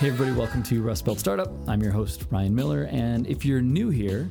[0.00, 1.52] Hey, everybody, welcome to Rust Belt Startup.
[1.68, 2.88] I'm your host, Ryan Miller.
[2.90, 4.30] And if you're new here,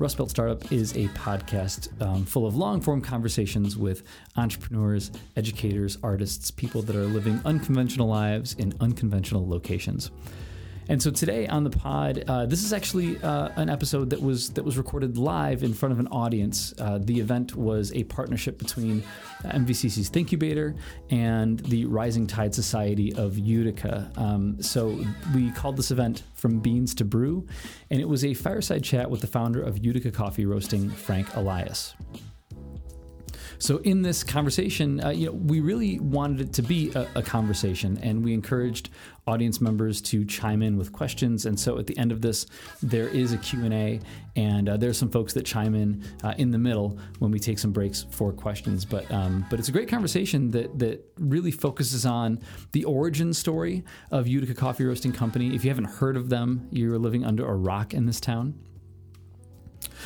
[0.00, 4.02] Rust Belt Startup is a podcast um, full of long form conversations with
[4.36, 10.10] entrepreneurs, educators, artists, people that are living unconventional lives in unconventional locations.
[10.88, 14.50] And so today on the pod, uh, this is actually uh, an episode that was
[14.50, 16.74] that was recorded live in front of an audience.
[16.78, 19.02] Uh, the event was a partnership between
[19.44, 20.76] MVCC's thINCubator
[21.10, 24.10] and the Rising Tide Society of Utica.
[24.16, 25.04] Um, so
[25.34, 27.46] we called this event From Beans to Brew,
[27.90, 31.94] and it was a fireside chat with the founder of Utica Coffee Roasting, Frank Elias.
[33.58, 37.22] So in this conversation, uh, you know, we really wanted it to be a, a,
[37.22, 38.90] conversation, and we encouraged
[39.26, 41.46] audience members to chime in with questions.
[41.46, 42.46] And so at the end of this,
[42.82, 44.00] there is a Q&A,
[44.36, 47.58] and uh, there's some folks that chime in uh, in the middle when we take
[47.58, 48.84] some breaks for questions.
[48.84, 52.40] But um, but it's a great conversation that that really focuses on
[52.72, 55.54] the origin story of Utica Coffee Roasting Company.
[55.54, 58.54] If you haven't heard of them, you're living under a rock in this town.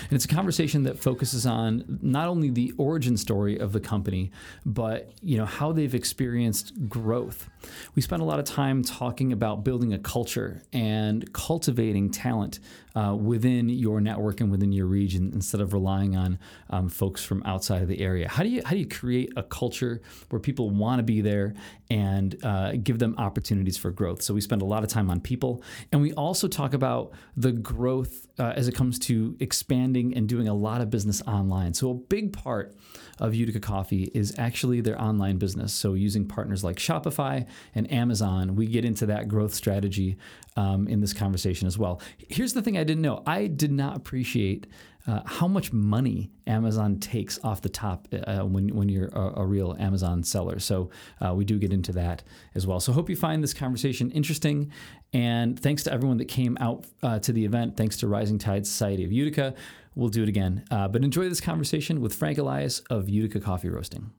[0.03, 4.31] And it's a conversation that focuses on not only the origin story of the company,
[4.65, 7.49] but you know how they've experienced growth.
[7.95, 12.61] We spent a lot of time talking about building a culture and cultivating talent
[12.95, 16.39] uh, within your network and within your region instead of relying on
[16.71, 18.29] um, folks from outside of the area.
[18.29, 21.55] How do you how do you create a culture where people want to be there
[21.91, 24.23] and uh, give them opportunities for growth?
[24.23, 27.53] So we spend a lot of time on people, and we also talk about the
[27.53, 31.75] growth uh, as it comes to expanding and doing a lot of business online.
[31.75, 32.75] So a big part
[33.19, 35.75] of Utica Coffee is actually their online business.
[35.75, 40.17] So using partners like Shopify and Amazon, we get into that growth strategy
[40.57, 42.01] um, in this conversation as well.
[42.29, 44.67] Here's the thing I didn't know I did not appreciate
[45.07, 49.47] uh, how much money Amazon takes off the top uh, when, when you're a, a,
[49.47, 50.59] real Amazon seller.
[50.59, 50.91] So
[51.25, 52.23] uh, we do get into that
[52.55, 52.81] as well.
[52.81, 54.71] So hope you find this conversation interesting.
[55.13, 57.77] And thanks to everyone that came out uh, to the event.
[57.77, 59.55] Thanks to Rising Tide Society of Utica.
[59.95, 60.65] We'll do it again.
[60.71, 64.11] Uh, but enjoy this conversation with Frank Elias of Utica Coffee Roasting.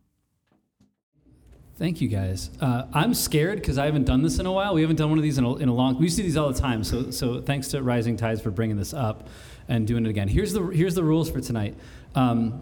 [1.78, 2.52] Thank you, guys.
[2.60, 4.76] Uh, I'm scared because I haven't done this in a while.
[4.76, 5.98] We haven't done one of these in a, in a long.
[5.98, 6.84] We see these all the time.
[6.84, 9.28] So, so thanks to Rising Tides for bringing this up
[9.68, 10.28] and doing it again.
[10.28, 11.76] Here's the here's the rules for tonight.
[12.16, 12.62] Um,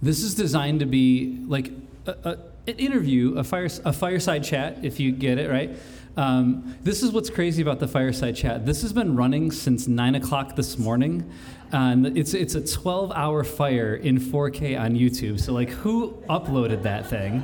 [0.00, 1.70] this is designed to be like
[2.06, 5.70] a, a, an interview, a fire a fireside chat, if you get it right.
[6.16, 8.66] Um, this is what's crazy about the fireside chat.
[8.66, 11.30] This has been running since nine o'clock this morning,
[11.70, 15.40] and it's it's a 12 hour fire in 4K on YouTube.
[15.40, 17.42] So like, who uploaded that thing?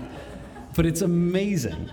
[0.78, 1.90] but it's amazing.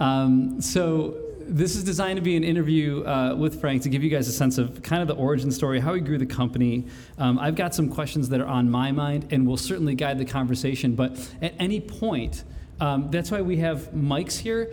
[0.00, 1.14] Um, so
[1.46, 4.32] this is designed to be an interview uh, with Frank to give you guys a
[4.32, 6.86] sense of kind of the origin story, how he grew the company.
[7.18, 10.24] Um, I've got some questions that are on my mind and will certainly guide the
[10.24, 10.94] conversation.
[10.94, 12.44] But at any point,
[12.80, 14.72] um, that's why we have mics here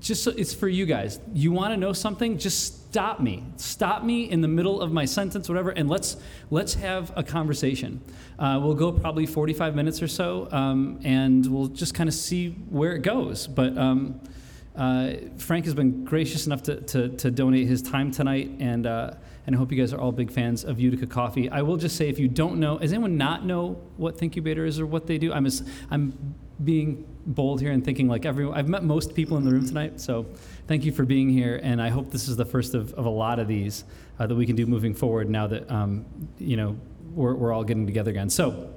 [0.00, 1.20] just so it's for you guys.
[1.32, 2.38] You want to know something?
[2.38, 3.44] Just stop me.
[3.56, 6.16] Stop me in the middle of my sentence, whatever, and let's
[6.50, 8.00] let's have a conversation.
[8.38, 12.50] Uh, we'll go probably 45 minutes or so, um, and we'll just kind of see
[12.70, 13.46] where it goes.
[13.46, 14.20] But um,
[14.80, 19.12] uh, Frank has been gracious enough to, to, to donate his time tonight, and uh,
[19.46, 21.50] and I hope you guys are all big fans of Utica Coffee.
[21.50, 24.80] I will just say, if you don't know, does anyone not know what thINCubator is
[24.80, 25.34] or what they do?
[25.34, 25.50] I'm a,
[25.90, 28.56] I'm being bold here and thinking like everyone.
[28.56, 30.24] I've met most people in the room tonight, so
[30.66, 31.60] thank you for being here.
[31.62, 33.84] And I hope this is the first of, of a lot of these
[34.18, 36.06] uh, that we can do moving forward now that um,
[36.38, 36.74] you know
[37.14, 38.30] we're, we're all getting together again.
[38.30, 38.72] So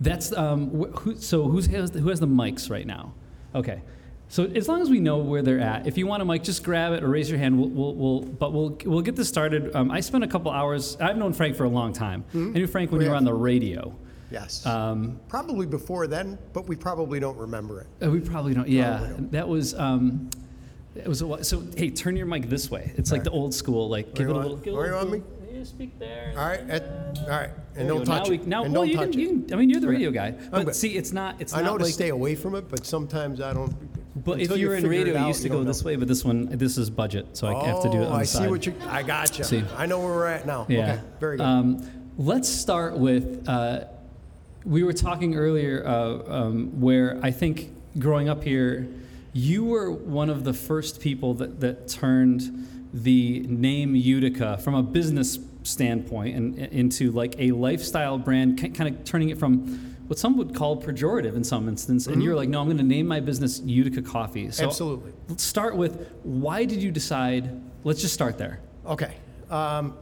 [0.00, 3.14] that's um, wh- who, so who's has who has the mics right now?
[3.54, 3.80] Okay.
[4.28, 6.62] So as long as we know where they're at, if you want a mic, just
[6.62, 7.58] grab it or raise your hand.
[7.58, 9.74] We'll, we'll, we'll but we'll we'll get this started.
[9.74, 10.96] Um, I spent a couple hours.
[11.00, 12.24] I've known Frank for a long time.
[12.28, 12.48] Mm-hmm.
[12.48, 13.96] I knew Frank when we you were on the radio.
[14.30, 14.66] Yes.
[14.66, 18.06] Um, probably before then, but we probably don't remember it.
[18.06, 18.68] Uh, we probably don't.
[18.68, 19.32] Yeah, probably don't.
[19.32, 19.74] that was.
[19.74, 20.28] Um,
[20.94, 21.64] it was a, so.
[21.76, 22.92] Hey, turn your mic this way.
[22.96, 23.24] It's all like right.
[23.24, 23.88] the old school.
[23.88, 24.56] Like give it a little.
[24.58, 25.22] Give Where you want me?
[25.50, 26.34] You speak there.
[26.36, 26.60] All right.
[26.68, 27.50] At, all right.
[27.74, 28.40] And don't touch now it.
[28.40, 29.22] We, now, and well, don't you touch can, it.
[29.22, 30.32] you can, I mean, you're the radio guy.
[30.50, 31.40] But see, it's not.
[31.40, 33.74] It's I not know to like, stay away from it, but sometimes I don't.
[34.24, 35.96] But if you're in radio, you used to go this way.
[35.96, 38.20] But this one, this is budget, so I have to do it on oh, I
[38.20, 38.50] the see side.
[38.50, 38.74] what you.
[38.86, 39.44] I got you.
[39.44, 39.64] See.
[39.76, 40.66] I know where we're at now.
[40.68, 40.92] Yeah.
[40.92, 41.00] Okay.
[41.20, 41.46] Very good.
[41.46, 43.48] Um, let's start with.
[43.48, 43.84] Uh,
[44.64, 48.88] we were talking earlier uh, um, where I think growing up here,
[49.32, 54.82] you were one of the first people that, that turned the name Utica from a
[54.82, 60.36] business standpoint and into like a lifestyle brand, kind of turning it from what some
[60.38, 62.06] would call pejorative in some instance.
[62.06, 62.24] And mm-hmm.
[62.24, 64.50] you're like, no, I'm going to name my business Utica Coffee.
[64.50, 65.12] So Absolutely.
[65.28, 67.62] Let's start with why did you decide?
[67.84, 68.60] Let's just start there.
[68.86, 69.16] Okay.
[69.50, 69.96] Um,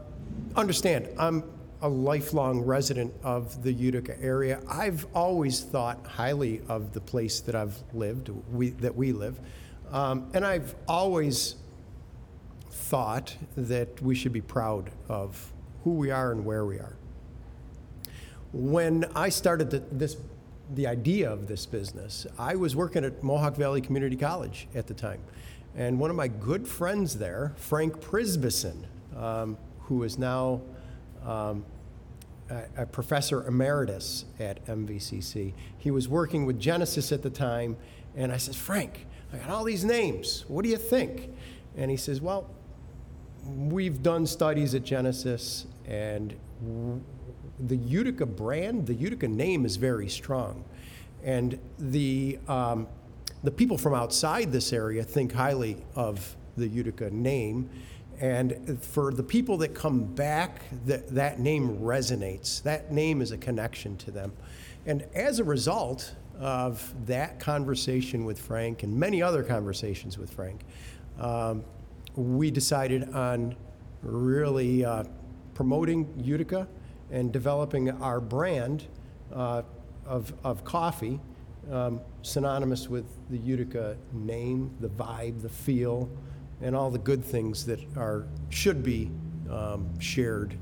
[0.55, 1.43] understand, I'm
[1.82, 4.61] a lifelong resident of the Utica area.
[4.69, 9.38] I've always thought highly of the place that I've lived, we, that we live.
[9.91, 11.56] Um, and I've always
[12.70, 15.52] thought that we should be proud of
[15.82, 16.97] who we are and where we are.
[18.56, 20.17] When I started the, this,
[20.75, 24.94] the idea of this business, I was working at Mohawk Valley Community College at the
[24.94, 25.20] time.
[25.75, 30.62] And one of my good friends there, Frank Prisbison, um, who is now
[31.23, 31.67] um,
[32.49, 37.76] a, a professor emeritus at MVCC, he was working with Genesis at the time.
[38.17, 39.05] And I said, Frank,
[39.35, 40.47] I got all these names.
[40.49, 41.31] What do you think?
[41.76, 42.49] And he says, Well,
[43.44, 46.35] we've done studies at Genesis, and
[47.58, 50.64] the Utica brand, the Utica name is very strong.
[51.23, 52.87] And the, um,
[53.43, 57.69] the people from outside this area think highly of the Utica name.
[58.20, 62.62] And for the people that come back, that, that name resonates.
[62.62, 64.32] That name is a connection to them.
[64.87, 70.61] And as a result of that conversation with Frank and many other conversations with Frank,
[71.19, 71.64] um,
[72.14, 73.56] we decided on
[74.02, 75.05] really uh,
[75.55, 76.69] promoting Utica
[77.11, 78.85] and developing our brand
[79.32, 79.62] uh,
[80.05, 81.20] of, of coffee,
[81.70, 86.08] um, synonymous with the Utica name, the vibe, the feel,
[86.61, 89.11] and all the good things that are should be
[89.50, 90.56] um, shared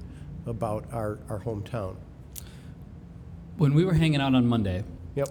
[0.47, 1.97] about our, our hometown.
[3.57, 5.29] When we were hanging out on Monday, Yep.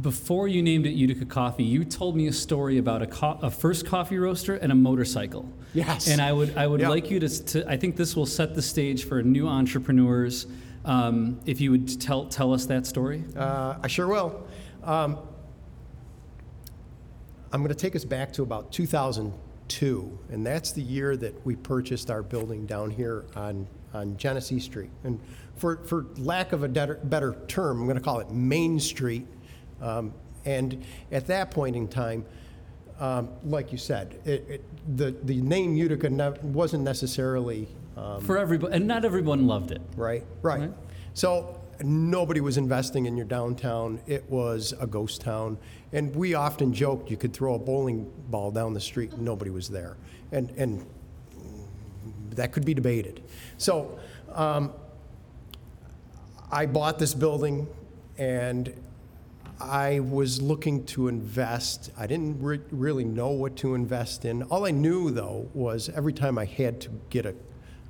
[0.00, 3.50] before you named it Utica Coffee, you told me a story about a, co- a
[3.50, 5.50] first coffee roaster and a motorcycle.
[5.76, 6.08] Yes.
[6.08, 8.62] And I would I would like you to, to I think this will set the
[8.62, 10.46] stage for new entrepreneurs.
[10.84, 13.24] Um, if you would tell tell us that story.
[13.36, 14.46] Uh, I sure will.
[14.84, 15.18] Um,
[17.52, 21.56] I'm going to take us back to about 2002, and that's the year that we
[21.56, 24.90] purchased our building down here on, on Genesee Street.
[25.04, 25.20] And
[25.54, 29.26] for, for lack of a better, better term, I'm going to call it Main Street.
[29.80, 30.12] Um,
[30.44, 32.24] and at that point in time,
[32.98, 38.36] um, like you said, it, it, the, the name Utica ne- wasn't necessarily um, For
[38.36, 39.80] everybody, and not everyone loved it.
[39.96, 40.60] Right, right.
[40.60, 40.70] Right.
[41.14, 44.00] So nobody was investing in your downtown.
[44.06, 45.58] It was a ghost town.
[45.92, 49.50] And we often joked you could throw a bowling ball down the street and nobody
[49.50, 49.96] was there.
[50.32, 50.86] And, and
[52.30, 53.22] that could be debated.
[53.56, 53.98] So
[54.32, 54.72] um,
[56.50, 57.66] I bought this building
[58.18, 58.72] and
[59.60, 61.90] I was looking to invest.
[61.96, 64.42] I didn't re- really know what to invest in.
[64.44, 67.34] All I knew, though, was every time I had to get a,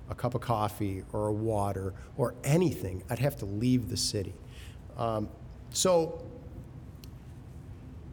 [0.09, 4.35] a cup of coffee or a water or anything, I'd have to leave the city.
[4.97, 5.29] Um,
[5.71, 6.25] so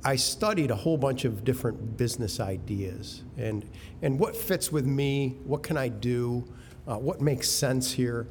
[0.04, 3.70] I studied a whole bunch of different business ideas and,
[4.02, 6.44] and what fits with me, what can I do,
[6.88, 8.28] uh, what makes sense here.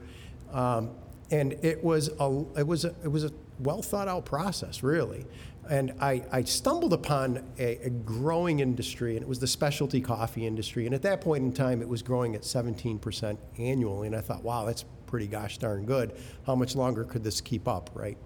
[0.53, 0.91] Um,
[1.31, 3.31] and it was a, it was a, it was a
[3.63, 5.27] well thought out process, really.
[5.71, 10.47] And I, I stumbled upon a, a growing industry, and it was the specialty coffee
[10.47, 10.87] industry.
[10.87, 14.07] And at that point in time, it was growing at 17% annually.
[14.09, 16.17] And I thought, wow, that's pretty gosh darn good.
[16.47, 18.19] How much longer could this keep up, right?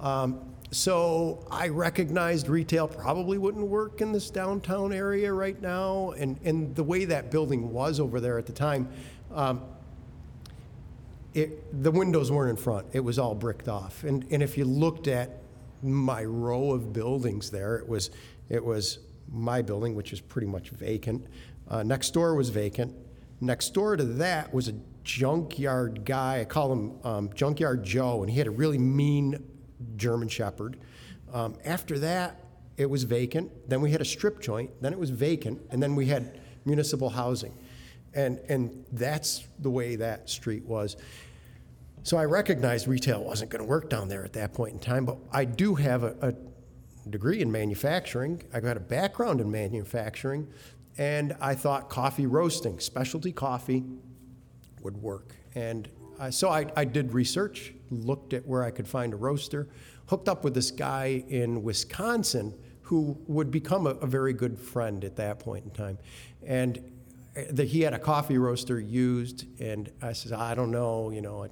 [0.00, 0.40] Um,
[0.70, 6.74] so I recognized retail probably wouldn't work in this downtown area right now, and, and
[6.74, 8.88] the way that building was over there at the time,
[9.32, 9.62] um,
[11.34, 12.86] it, the windows weren't in front.
[12.92, 14.04] It was all bricked off.
[14.04, 15.38] And, and if you looked at
[15.82, 18.10] my row of buildings there, it was,
[18.48, 19.00] it was
[19.30, 21.26] my building, which is pretty much vacant.
[21.68, 22.94] Uh, next door was vacant.
[23.40, 26.40] Next door to that was a junkyard guy.
[26.40, 29.44] I call him um, Junkyard Joe, and he had a really mean
[29.96, 30.78] German Shepherd.
[31.32, 32.40] Um, after that,
[32.76, 33.68] it was vacant.
[33.68, 34.70] Then we had a strip joint.
[34.80, 37.52] Then it was vacant, and then we had municipal housing,
[38.14, 40.96] and and that's the way that street was.
[42.04, 45.06] So I recognized retail wasn't going to work down there at that point in time,
[45.06, 48.42] but I do have a, a degree in manufacturing.
[48.52, 50.46] I got a background in manufacturing,
[50.98, 53.84] and I thought coffee roasting, specialty coffee,
[54.82, 55.34] would work.
[55.54, 55.88] And
[56.20, 59.66] uh, so I, I did research, looked at where I could find a roaster,
[60.08, 65.04] hooked up with this guy in Wisconsin who would become a, a very good friend
[65.04, 65.96] at that point in time.
[66.46, 66.92] And
[67.34, 71.48] uh, he had a coffee roaster used, and I said, I don't know, you know.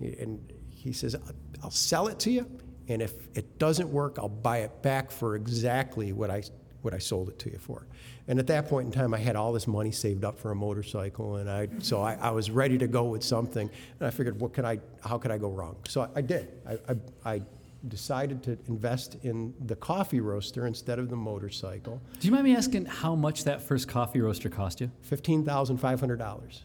[0.00, 1.16] And he says,
[1.62, 2.46] I'll sell it to you,
[2.88, 6.42] and if it doesn't work, I'll buy it back for exactly what I
[6.82, 7.86] what I sold it to you for.
[8.26, 10.54] And at that point in time, I had all this money saved up for a
[10.54, 13.68] motorcycle, and I so I, I was ready to go with something.
[13.98, 14.80] And I figured, what could I?
[15.04, 15.76] How could I go wrong?
[15.88, 16.48] So I, I did.
[16.66, 17.42] I, I, I
[17.88, 22.00] decided to invest in the coffee roaster instead of the motorcycle.
[22.18, 24.90] Do you mind me asking how much that first coffee roaster cost you?
[25.02, 26.62] Fifteen thousand five hundred dollars.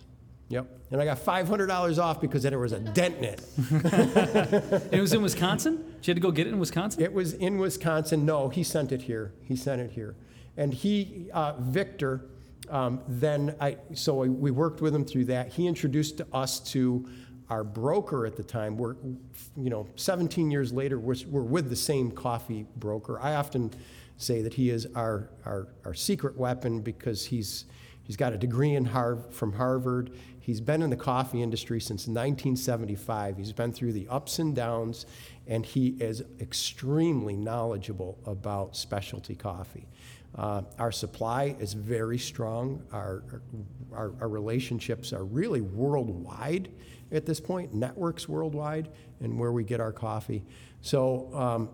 [0.49, 0.67] Yep.
[0.91, 3.41] And I got five hundred dollars off because there was a dent in it.
[4.91, 5.95] It was in Wisconsin.
[6.01, 7.01] She had to go get it in Wisconsin?
[7.01, 8.25] It was in Wisconsin.
[8.25, 9.33] No, he sent it here.
[9.41, 10.15] He sent it here.
[10.57, 12.25] And he, uh, Victor,
[12.69, 15.49] um, then I, so we worked with him through that.
[15.53, 17.07] He introduced us to
[17.49, 18.77] our broker at the time.
[18.77, 18.95] We're,
[19.55, 23.19] you know, 17 years later, we're, we're with the same coffee broker.
[23.19, 23.71] I often
[24.17, 27.65] say that he is our, our, our secret weapon because he's,
[28.05, 28.79] he's got a degree
[29.31, 30.11] from Harvard.
[30.39, 33.37] He's been in the coffee industry since 1975.
[33.37, 35.05] He's been through the ups and downs,
[35.47, 39.87] and he is extremely knowledgeable about specialty coffee.
[40.35, 42.83] Uh, our supply is very strong.
[42.91, 43.23] Our,
[43.93, 46.69] our, our relationships are really worldwide
[47.11, 48.89] at this point, networks worldwide,
[49.21, 50.43] and where we get our coffee.
[50.81, 51.69] So, um,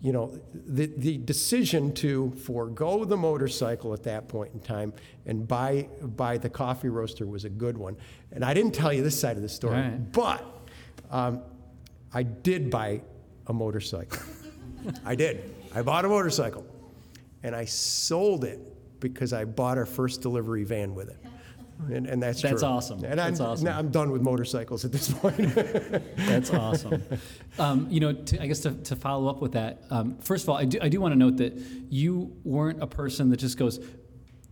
[0.00, 4.92] you know, the, the decision to forego the motorcycle at that point in time
[5.26, 7.96] and buy, buy the coffee roaster was a good one.
[8.30, 10.12] And I didn't tell you this side of the story, Right.
[10.12, 10.44] but
[11.10, 11.40] um,
[12.14, 13.00] I did buy
[13.48, 14.20] a motorcycle.
[15.04, 15.52] I did.
[15.74, 16.64] I bought a motorcycle.
[17.42, 18.60] And I sold it
[19.00, 21.16] because I bought our first delivery van with it.
[21.86, 22.68] And, and that's That's true.
[22.68, 23.04] awesome.
[23.04, 23.64] And That's I'm, awesome.
[23.64, 25.54] now I'm done with motorcycles at this point.
[26.16, 27.02] That's awesome.
[27.58, 30.48] Um, you know, to, I guess to, to follow up with that, um, first of
[30.50, 31.56] all, I do, I do want to note that
[31.88, 33.78] you weren't a person that just goes,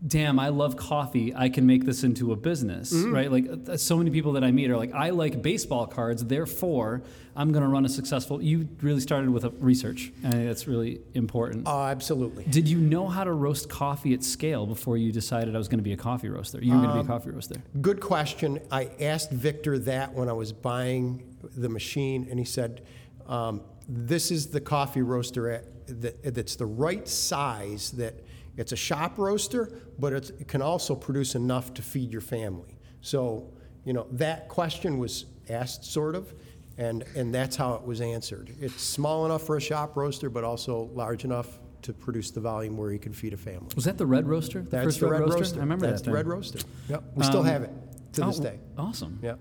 [0.07, 1.33] damn, I love coffee.
[1.35, 3.15] I can make this into a business, Mm-hmm.
[3.15, 3.31] right?
[3.33, 7.03] Like uh, so many people that I meet are like, I like baseball cards, therefore
[7.35, 8.41] I'm going to run a successful.
[8.43, 11.65] You really started with a research, and that's really important.
[11.67, 12.45] oh, absolutely.
[12.45, 15.79] Did you know how to roast coffee at scale before you decided I was going
[15.79, 16.63] to be a coffee roaster?
[16.63, 17.57] You were going to be a coffee roaster.
[17.81, 18.61] Good question.
[18.71, 22.83] I asked Victor that when I was buying the machine, and he said,
[23.27, 25.65] um, "This is the coffee roaster at,
[26.01, 27.91] that, that's the right size.
[27.93, 28.15] That
[28.57, 33.51] it's a shop roaster, but it can also produce enough to feed your family." So,
[33.85, 36.33] you know, that question was asked, sort of,
[36.79, 38.55] and and that's how it was answered.
[38.61, 42.77] It's small enough for a shop roaster, but also large enough to produce the volume
[42.77, 43.69] where you can feed a family.
[43.77, 44.61] Was that the red roaster?
[44.63, 45.57] The That's first the red roaster.
[45.59, 46.11] I remember That's that.
[46.11, 46.59] the red roaster.
[46.89, 47.05] Yep.
[47.15, 47.71] We still Um, have it
[48.15, 48.59] to this Oh, day.
[48.77, 49.19] Awesome.
[49.23, 49.39] Yep.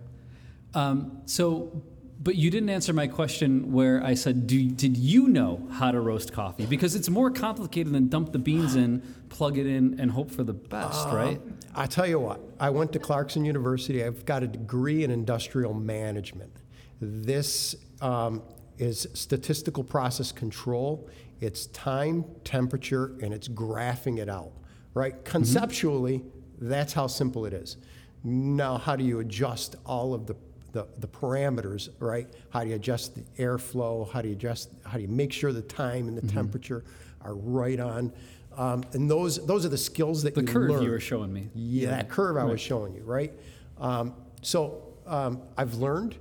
[0.75, 1.81] Um, so,
[2.19, 5.99] but you didn't answer my question where I said, Do, did you know how to
[5.99, 6.65] roast coffee?
[6.65, 10.43] Because it's more complicated than dump the beans in, plug it in, and hope for
[10.43, 11.41] the best, Uh, right?
[11.75, 14.03] I tell you what, I went to Clarkson University.
[14.03, 16.51] I've got a degree in industrial management.
[17.01, 18.41] This um,
[18.77, 21.09] is statistical process control.
[21.41, 24.53] It's time, temperature, and it's graphing it out,
[24.93, 25.23] right?
[25.25, 26.23] Conceptually,
[26.59, 27.75] that's how simple it is.
[28.23, 30.35] Now, how do you adjust all of the,
[30.75, 32.27] the, the parameters, right?
[32.49, 34.11] How do you adjust the airflow?
[34.11, 36.83] How do you adjust, how do you make sure the time and the temperature
[37.21, 38.11] are right on?
[38.57, 40.83] Um, and those, those are the skills that The you curve learn.
[40.83, 41.47] you were showing me.
[41.55, 43.31] Yeah, that curve I was showing you, right?
[43.79, 46.15] Um, so um, I've learned,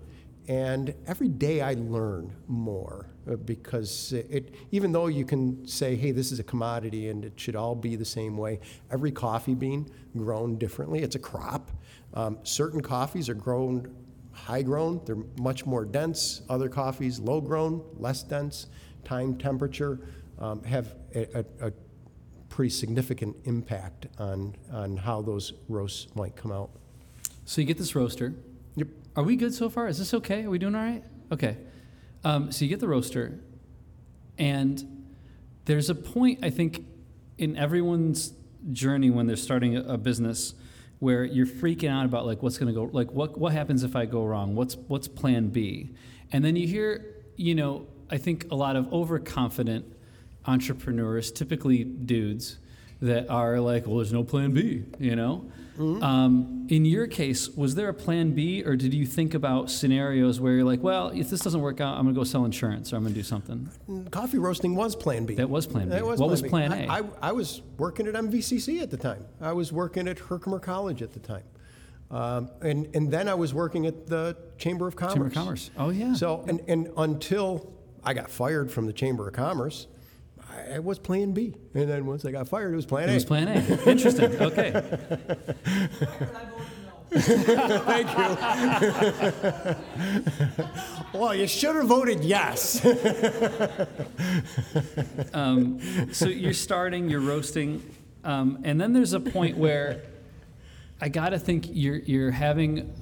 [0.46, 5.96] and every day I learn more uh, because it, it, even though you can say,
[5.96, 8.60] hey, this is a commodity and it should all be the same way,
[8.92, 11.00] every coffee bean grown differently.
[11.02, 11.72] It's a crop.
[12.14, 13.92] Um, certain coffees are grown
[14.44, 16.42] high grown, they're much more dense.
[16.50, 18.66] Other coffees, low grown, less dense.
[19.02, 20.00] Time, temperature
[20.38, 21.72] um, have a, a, a
[22.50, 26.70] pretty significant impact on, on how those roasts might come out.
[27.46, 28.34] So you get this roaster.
[28.76, 28.88] Yep.
[29.16, 29.88] Are we good so far?
[29.88, 30.44] Is this okay?
[30.44, 31.02] Are we doing all right?
[31.32, 31.56] Okay.
[32.22, 33.40] Um, so you get the roaster,
[34.38, 35.06] and
[35.64, 36.84] there's a point, I think,
[37.38, 38.32] in everyone's
[38.72, 40.54] journey when they're starting a, a business
[41.04, 43.94] where you're freaking out about like what's going to go like what what happens if
[43.94, 44.54] I go wrong?
[44.54, 45.94] What's what's plan B?
[46.32, 47.04] And then you hear,
[47.36, 49.84] you know, I think a lot of overconfident
[50.46, 52.56] entrepreneurs, typically dudes,
[53.04, 55.44] that are like, well, there's no plan B, you know?
[55.78, 60.40] Um, in your case, was there a plan B, or did you think about scenarios
[60.40, 62.92] where you're like, well, if this doesn't work out, I'm going to go sell insurance
[62.92, 63.68] or I'm going to do something?
[63.90, 65.34] Mm, Coffee roasting was Plan B.
[65.34, 66.00] That was plan B.
[66.00, 66.86] Was what was plan A?
[66.86, 69.26] I, I, I was working at MVCC at the time.
[69.40, 71.42] I was working at Herkimer College at the time.
[72.10, 75.14] Um, and, and then I was working at the Chamber of Commerce.
[75.14, 75.70] Chamber of Commerce.
[75.76, 76.14] Oh, yeah.
[76.14, 77.72] So, and, and until
[78.04, 79.88] I got fired from the Chamber of Commerce,
[80.72, 81.54] I, was Plan B.
[81.74, 83.12] And then once I got fired, it was Plan it A.
[83.12, 83.90] It was plan A.
[83.90, 84.40] Interesting.
[84.40, 84.72] Okay.
[87.14, 89.76] Thank you.
[91.18, 92.84] well, you should have voted yes.
[95.32, 95.80] Um,
[96.12, 97.82] so you're starting, you're roasting,
[98.22, 100.02] um, and then there's a point where
[101.00, 102.92] I gotta think you're you're having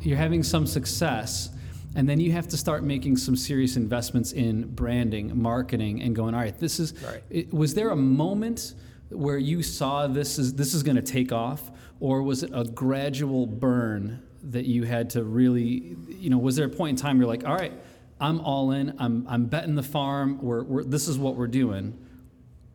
[0.00, 1.50] you're having some success,
[1.94, 6.34] and then you have to start making some serious investments in branding, marketing, and going.
[6.34, 6.94] All right, this is.
[7.02, 7.22] Right.
[7.30, 8.74] It, was there a moment
[9.10, 11.70] where you saw this is this is going to take off,
[12.00, 16.66] or was it a gradual burn that you had to really, you know, was there
[16.66, 17.72] a point in time you're like, all right,
[18.20, 21.98] I'm all in, I'm I'm betting the farm, we're, we're this is what we're doing,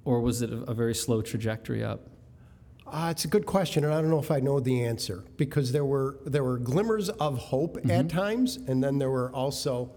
[0.06, 2.08] or was it a, a very slow trajectory up?
[2.92, 5.72] Uh, it's a good question, and I don't know if I know the answer because
[5.72, 9.92] there were there were glimmers of hope at times, and then there were also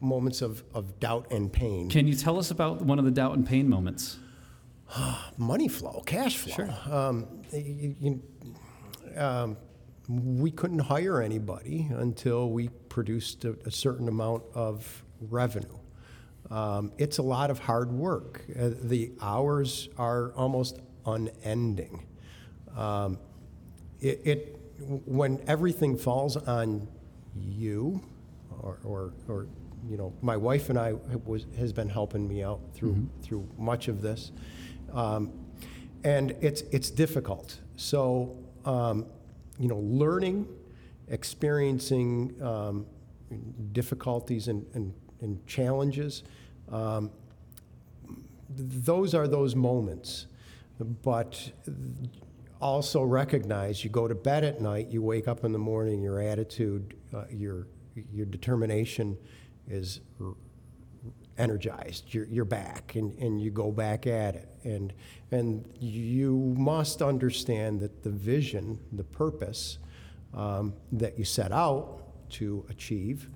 [0.00, 1.88] moments of, of doubt and pain.
[1.88, 4.18] Can you tell us about one of the doubt and pain moments?
[5.38, 6.68] Money flow, cash flow.
[6.90, 8.22] Um, you- you-
[9.16, 9.56] um,
[10.08, 15.76] we couldn't hire anybody until we produced a, a certain amount of revenue.
[16.50, 18.44] Um, it's a lot of hard work.
[18.58, 22.06] Uh, the hours are almost unending.
[22.76, 23.18] Um,
[24.00, 24.56] it, it
[25.06, 26.88] when everything falls on
[27.36, 28.02] you,
[28.62, 29.46] or, or, or
[29.88, 30.92] you know, my wife and I
[31.24, 34.32] was has been helping me out through through much of this,
[34.92, 35.32] um,
[36.04, 37.60] and it's it's difficult.
[37.76, 39.06] So um,
[39.58, 40.48] you know, learning,
[41.08, 42.86] experiencing um,
[43.72, 46.22] difficulties and, and, and challenges.
[46.70, 47.10] Um,
[48.48, 50.26] those are those moments.
[51.02, 51.52] But
[52.60, 56.20] also recognize you go to bed at night, you wake up in the morning, your
[56.20, 57.66] attitude, uh, your,
[58.12, 59.16] your determination
[59.68, 60.00] is
[61.38, 62.12] energized.
[62.12, 64.48] You're, you're back and, and you go back at it.
[64.64, 64.92] And,
[65.32, 69.78] and you must understand that the vision, the purpose
[70.34, 73.28] um, that you set out to achieve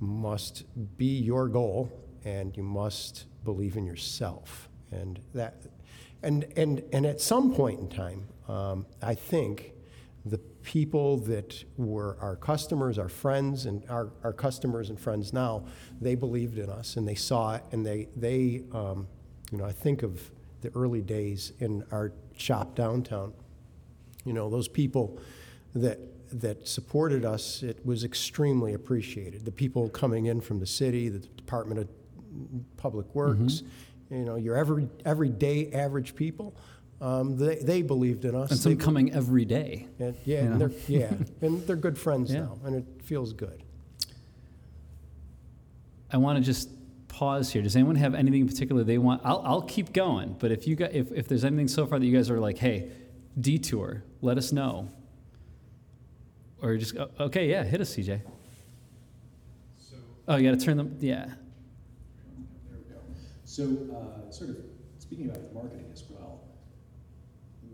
[0.00, 0.64] must
[0.98, 1.90] be your goal
[2.24, 4.68] and you must believe in yourself.
[4.90, 5.62] And that,
[6.22, 9.72] and, and, and at some point in time, um, I think
[10.24, 15.64] the people that were our customers, our friends, and our, our customers and friends now,
[16.00, 19.08] they believed in us and they saw it and they, they um,
[19.50, 20.30] you know, I think of
[20.62, 23.32] the early days in our shop downtown.
[24.24, 25.20] You know, those people
[25.74, 25.98] that,
[26.40, 29.44] that supported us, it was extremely appreciated.
[29.44, 31.88] The people coming in from the city, the Department of
[32.76, 33.62] Public Works,
[34.10, 36.54] you know, your every, everyday average people,
[37.02, 38.50] um, they, they believed in us.
[38.50, 39.88] And some They- coming every day.
[39.98, 40.66] and, yeah, and Yeah.
[40.68, 42.40] they're, yeah, and they're good friends Yeah.
[42.42, 43.62] now, and it feels good.
[46.10, 46.68] I want to just
[47.08, 47.62] pause here.
[47.62, 49.22] Does anyone have anything in particular they want?
[49.24, 52.06] I'll, I'll keep going, but if you got, if, if there's anything so far that
[52.06, 52.90] you guys are like, hey,
[53.40, 54.88] detour, let us know.
[56.60, 58.20] Or just, okay, yeah, hit us, CJ.
[59.78, 59.96] So,
[60.28, 61.24] Oh, you got to turn them, yeah.
[61.26, 61.34] there
[62.78, 63.00] we go.
[63.44, 64.56] So, uh, sort of
[64.98, 66.40] speaking about marketing as well,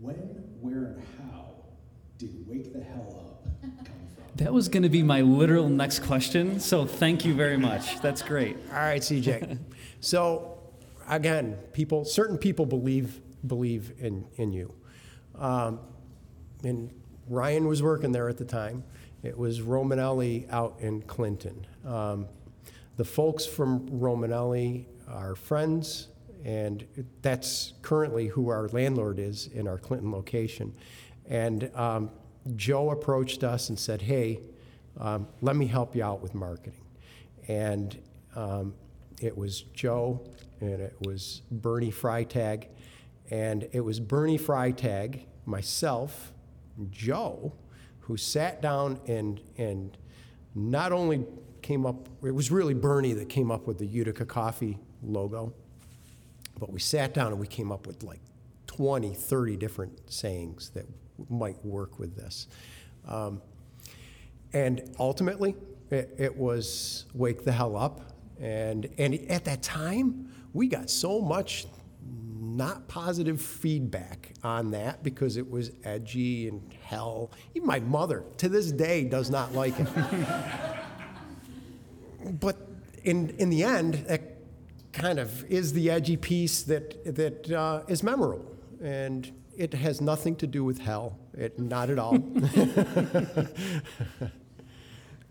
[0.01, 0.15] when,
[0.61, 1.45] where, and how
[2.17, 4.23] did Wake the Hell Up come from?
[4.35, 7.99] That was going to be my literal next question, so thank you very much.
[7.99, 8.55] That's great.
[8.69, 9.57] All right, CJ.
[9.99, 10.59] so,
[11.09, 14.73] again, people, certain people believe believe in in you,
[15.37, 15.79] um,
[16.63, 16.89] and
[17.27, 18.83] Ryan was working there at the time.
[19.23, 21.65] It was Romanelli out in Clinton.
[21.85, 22.27] Um,
[22.95, 26.07] the folks from Romanelli are friends,
[26.43, 26.85] and
[27.21, 30.73] that's currently who our landlord is in our Clinton location.
[31.27, 32.11] And um,
[32.55, 34.39] Joe approached us and said, "Hey,
[34.97, 36.85] um, let me help you out with marketing."
[37.47, 37.97] And
[38.35, 38.73] um,
[39.21, 40.21] it was Joe,
[40.61, 42.67] and it was Bernie Freitag,
[43.29, 46.31] and it was Bernie Freitag, myself,
[46.89, 47.53] Joe,
[47.99, 49.97] who sat down and and
[50.55, 51.25] not only
[51.61, 52.07] came up.
[52.23, 55.53] It was really Bernie that came up with the Utica Coffee logo,
[56.59, 58.21] but we sat down and we came up with like
[58.67, 60.85] 20, 30 different sayings that
[61.29, 62.47] might work with this.
[63.07, 63.41] Um,
[64.53, 65.55] and ultimately,
[65.89, 68.01] it, it was wake the hell up.
[68.39, 71.65] And, and at that time, we got so much
[72.41, 77.31] not positive feedback on that because it was edgy and hell.
[77.53, 79.87] Even my mother, to this day, does not like it.
[82.39, 82.57] but
[83.03, 84.38] in, in the end, that
[84.93, 88.55] kind of is the edgy piece that, that uh, is memorable.
[88.81, 92.17] And it has nothing to do with hell, it, not at all.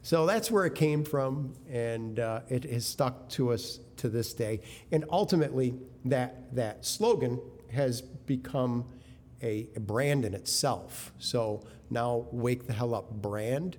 [0.09, 4.33] So that's where it came from, and uh, it has stuck to us to this
[4.33, 4.63] day.
[4.91, 5.75] And ultimately,
[6.07, 7.39] that, that slogan
[7.73, 8.87] has become
[9.43, 11.13] a, a brand in itself.
[11.19, 13.77] So now, Wake the Hell Up brand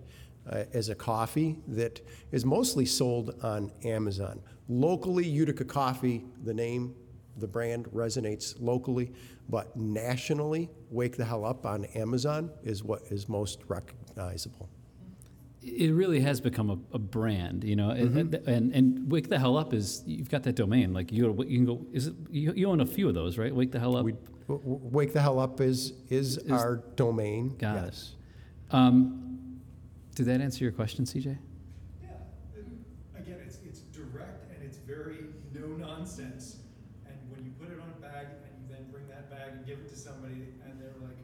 [0.52, 4.42] uh, is a coffee that is mostly sold on Amazon.
[4.68, 6.94] Locally, Utica Coffee, the name,
[7.38, 9.12] the brand resonates locally,
[9.50, 14.70] but nationally, Wake the Hell Up on Amazon is what is most recognizable.
[15.62, 18.50] It really has become a, a brand, you know, and- Mm-hmm.
[18.50, 20.94] and, and Wake the Hell Up is, you've got that domain.
[20.94, 23.54] Like, you, you can go, is it, you, you own a few of those, right?
[23.54, 24.06] Wake the Hell Up?
[24.06, 24.14] We,
[24.48, 27.56] Wake the Hell Up is, is our domain.
[27.58, 27.82] Got it.
[27.86, 28.16] yes.
[28.72, 29.29] Um,
[30.20, 31.38] did that answer your question, CJ?
[32.04, 32.10] Yeah,
[33.18, 35.20] again, it's, it's direct and it's very
[35.54, 36.58] no nonsense.
[37.08, 39.66] And when you put it on a bag and you then bring that bag and
[39.66, 41.16] give it to somebody and they're like,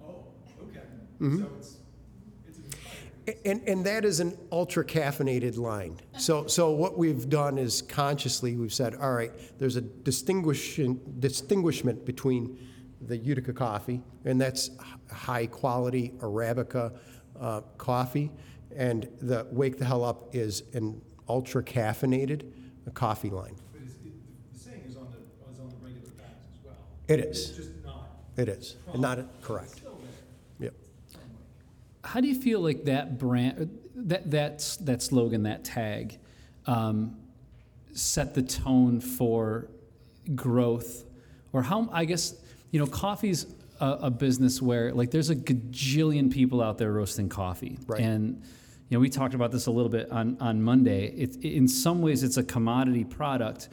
[0.00, 0.26] Oh,
[0.62, 0.78] okay.
[1.20, 1.38] Mm-hmm.
[1.38, 1.78] So it's,
[2.46, 3.38] it's inspiring.
[3.44, 5.98] And, and that is an ultra caffeinated line.
[6.16, 12.06] So, so what we've done is consciously we've said, all right, there's a distinguishing, distinguishment
[12.06, 12.60] between
[13.00, 14.70] the Utica coffee, and that's
[15.10, 16.96] high quality Arabica
[17.40, 18.30] uh, coffee,
[18.74, 22.42] and the Wake the Hell Up is an ultra caffeinated
[22.94, 23.56] coffee line.
[23.72, 24.12] But it's, it,
[24.52, 26.74] the saying is on the, is on the regular bags as well.
[27.08, 27.56] It It's is.
[27.56, 28.08] just not.
[28.36, 28.76] It is.
[28.90, 29.70] from- Not but correct.
[29.70, 29.98] It's still
[30.58, 30.70] there.
[30.70, 30.74] Yep.
[32.04, 36.18] How do you feel like that brand, that that's that slogan, that tag,
[36.66, 37.16] um,
[37.92, 39.68] set the tone for
[40.34, 41.04] growth,
[41.52, 41.88] or how?
[41.92, 42.34] I guess
[42.70, 43.46] you know, coffee's
[43.80, 48.00] a, a business where like there's a gajillion people out there roasting coffee, Right.
[48.00, 48.42] and
[48.88, 51.06] you know we talked about this a little bit on on Monday.
[51.08, 53.68] It, in some ways, it's a commodity product.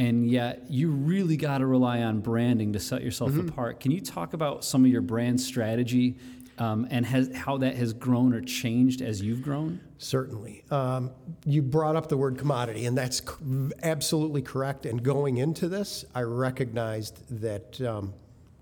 [0.00, 3.80] And yet, you really got to rely on branding to set yourself apart.
[3.80, 6.16] Can you talk about some of your brand strategy
[6.56, 9.80] um, and has, how that has grown or changed as you've grown?
[9.98, 10.62] Certainly.
[10.70, 11.10] Um,
[11.44, 14.86] you brought up the word commodity, and that's c- absolutely correct.
[14.86, 18.14] And going into this, I recognized that um,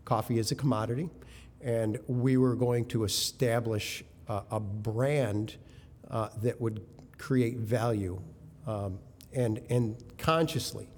[0.07, 1.11] coffee is a commodity,
[1.61, 5.57] and we were going to establish uh, a brand
[6.11, 6.81] uh, that would
[7.19, 8.19] create value,
[8.67, 8.99] um,
[9.35, 10.89] and and consciously,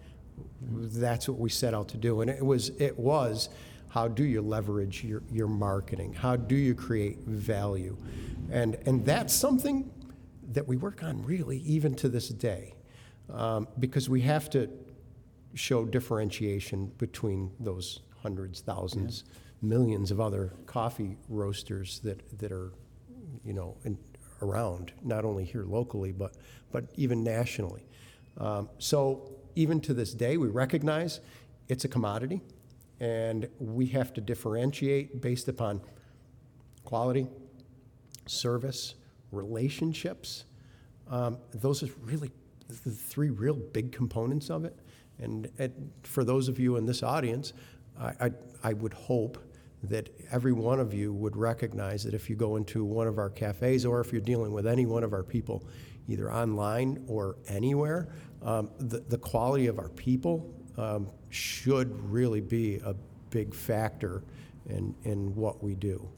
[0.61, 2.21] that's what we set out to do.
[2.21, 3.49] And it was it was
[3.89, 6.13] how do you leverage your, your marketing?
[6.13, 7.97] How do you create value?
[8.51, 9.91] And and that's something
[10.53, 12.75] that we work on really even to this day,
[13.33, 14.69] um, because we have to
[15.55, 19.25] show differentiation between those hundreds, thousands,
[19.63, 22.73] millions of other coffee roasters that that are,
[23.45, 23.99] you know, in,
[24.43, 26.37] around not only here locally but
[26.71, 27.85] but even nationally.
[28.39, 31.21] Um, so even to this day, we recognize
[31.69, 32.41] it's a commodity,
[33.01, 35.81] and we have to differentiate based upon
[36.85, 37.27] quality,
[38.27, 38.95] service,
[39.33, 40.45] relationships.
[41.11, 42.31] Um, those are really
[42.69, 44.77] the three real big components of it.
[45.19, 47.53] And, and for those of you in this audience,
[48.01, 48.31] I,
[48.63, 49.39] I, would hope
[49.85, 53.31] that every one of you would recognize that if you go into one of our
[53.31, 55.65] cafes or if you're dealing with any one of our people,
[56.09, 58.09] either online or anywhere,
[58.43, 62.95] um, the, the quality of our people um, should really be a
[63.31, 64.23] big factor
[64.69, 66.09] in, in what we do.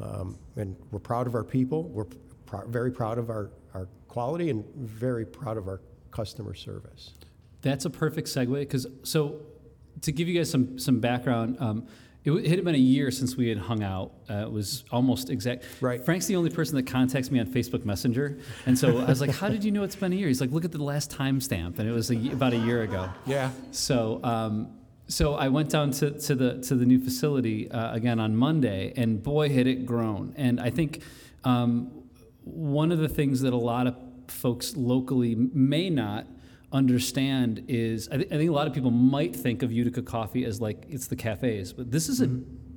[0.00, 1.84] Um, and we're proud of our people.
[1.84, 2.06] We're
[2.46, 7.14] pr- very proud of our, our quality and very proud of our customer service.
[7.62, 9.40] That's a perfect segue because so
[10.02, 11.86] to give you guys some some background, um,
[12.24, 14.12] it, it had been a year since we had hung out.
[14.30, 15.64] Uh, it was almost exact.
[15.80, 16.04] Right.
[16.04, 19.30] Frank's the only person that contacts me on Facebook Messenger, and so I was like,
[19.30, 21.78] "How did you know it's been a year?" He's like, "Look at the last timestamp,"
[21.78, 23.10] and it was a, about a year ago.
[23.26, 23.50] Yeah.
[23.70, 24.76] So, um,
[25.08, 28.92] so I went down to, to the to the new facility uh, again on Monday,
[28.96, 30.34] and boy, had it grown.
[30.36, 31.02] And I think
[31.44, 31.90] um,
[32.44, 33.96] one of the things that a lot of
[34.28, 36.26] folks locally may not
[36.72, 40.44] understand is I, th- I think a lot of people might think of Utica Coffee
[40.44, 42.26] as like it's the cafes, but this is a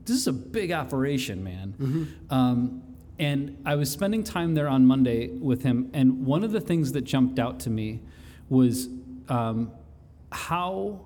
[0.05, 2.15] this is a big operation, man.
[2.29, 2.83] Um,
[3.17, 6.91] and I was spending time there on Monday with him, and one of the things
[6.91, 8.01] that jumped out to me
[8.49, 8.89] was
[9.29, 9.71] um,
[10.31, 11.05] how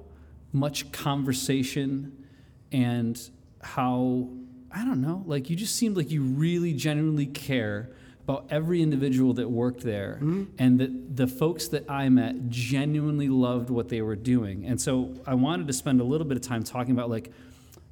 [0.52, 2.25] much conversation
[2.71, 3.30] and
[3.62, 4.30] how
[4.71, 7.89] I don't know, like you just seemed like you really genuinely care
[8.30, 10.44] about every individual that worked there, hmm?
[10.60, 14.65] and that the folks that I met genuinely loved what they were doing.
[14.68, 17.32] And so I wanted to spend a little bit of time talking about like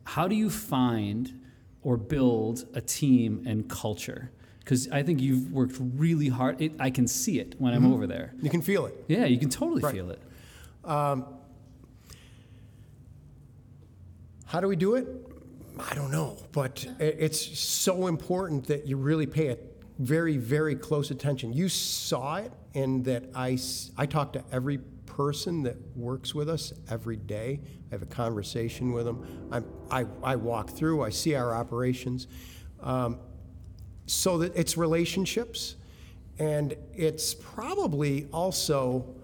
[0.04, 1.42] how do you find
[1.82, 4.32] or build a team and culture?
[4.60, 6.62] Because I think you've worked really hard.
[6.62, 7.94] It, I can see it when I'm hmm?
[7.94, 8.34] over there.
[8.40, 8.94] You can feel it.
[9.08, 9.96] Yeah, you can totally Right.
[9.96, 10.22] feel it.
[10.86, 11.26] Um,
[14.46, 15.08] how do we do it?
[15.80, 19.48] I don't know, but it's so important that you really pay
[20.00, 21.54] very, very close attention.
[21.54, 23.58] You saw it in that I,
[23.98, 27.60] I talk to every person that works with us every day.
[27.90, 29.50] I have a conversation with them.
[29.52, 32.28] I'm, I, I walk through, I see our operations.
[32.82, 33.20] Um,
[34.06, 35.76] so that it's relationships
[36.40, 39.16] and it's probably also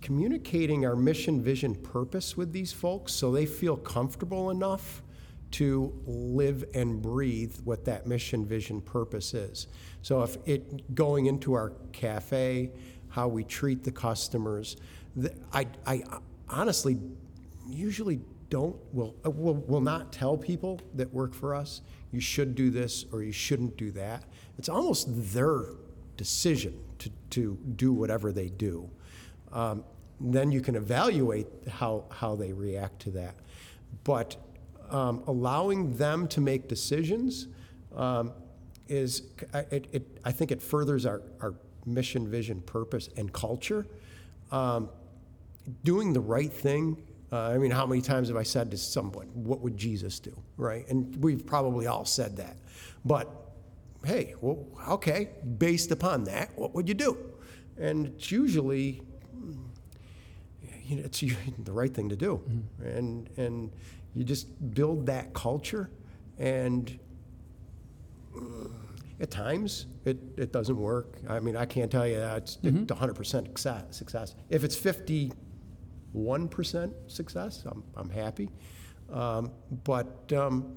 [0.00, 5.02] communicating our mission, vision, purpose with these folks so they feel comfortable enough
[5.50, 9.66] to live and breathe what that mission, vision, purpose is.
[10.02, 12.70] So if it going into our cafe,
[13.08, 14.76] how we treat the customers,
[15.16, 16.02] the, I, I
[16.48, 16.98] honestly
[17.68, 22.56] usually don't will, uh, will will not tell people that work for us you should
[22.56, 24.24] do this or you shouldn't do that.
[24.58, 25.66] It's almost their
[26.16, 28.90] decision to, to do whatever they do
[29.52, 29.84] um,
[30.20, 33.34] then you can evaluate how, how they react to that.
[34.04, 34.36] But
[34.90, 37.48] um, allowing them to make decisions
[37.94, 38.32] um,
[38.90, 39.22] is
[39.54, 41.54] I- it, it, I think it furthers our, our
[41.86, 43.86] mission, vision, purpose, and culture.
[44.50, 44.90] Um,
[45.84, 47.02] doing the right thing.
[47.32, 50.36] Uh, I mean, how many times have I said to someone, "What would Jesus do?"
[50.56, 50.88] Right?
[50.88, 52.56] And we've probably all said that.
[53.04, 53.30] But
[54.04, 57.16] hey, well, okay, based upon that, what would you do?
[57.78, 59.02] And it's usually
[60.90, 61.20] you know, it's
[61.64, 62.42] the right thing to do,
[62.84, 63.70] and and
[64.14, 65.88] you just build that culture,
[66.38, 66.98] and
[68.34, 68.72] mm,
[69.20, 71.18] at times it, it doesn't work.
[71.28, 74.34] I mean, I can't tell you that it's 100% success, success.
[74.48, 78.48] If it's 51% success, I'm, I'm happy.
[79.12, 79.50] Um,
[79.84, 80.74] but um,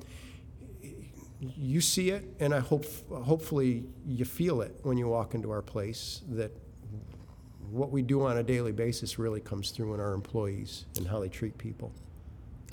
[1.39, 5.61] you see it, and I hope hopefully you feel it when you walk into our
[5.61, 6.51] place that
[7.69, 11.19] what we do on a daily basis really comes through in our employees and how
[11.19, 11.93] they treat people.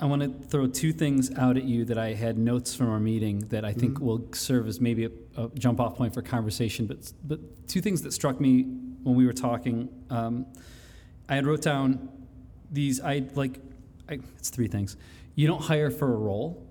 [0.00, 2.98] I want to throw two things out at you that I had notes from our
[3.00, 6.86] meeting that I think will serve as maybe a, a jump off point for conversation.
[6.86, 8.62] But but two things that struck me
[9.02, 9.88] when we were talking.
[10.08, 10.46] Um,
[11.28, 12.08] I had wrote down
[12.70, 13.00] these.
[13.00, 13.60] I like.
[14.08, 14.96] I, it's three things.
[15.34, 16.66] You don't hire for a role,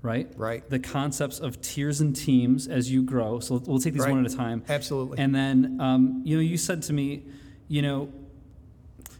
[0.00, 0.30] right?
[0.36, 0.68] Right.
[0.70, 3.40] The concepts of tiers and teams as you grow.
[3.40, 4.12] So we'll take these Right.
[4.12, 4.62] one at a time.
[4.68, 5.18] Absolutely.
[5.18, 7.24] And then, um, you know, you said to me,
[7.68, 8.08] you know,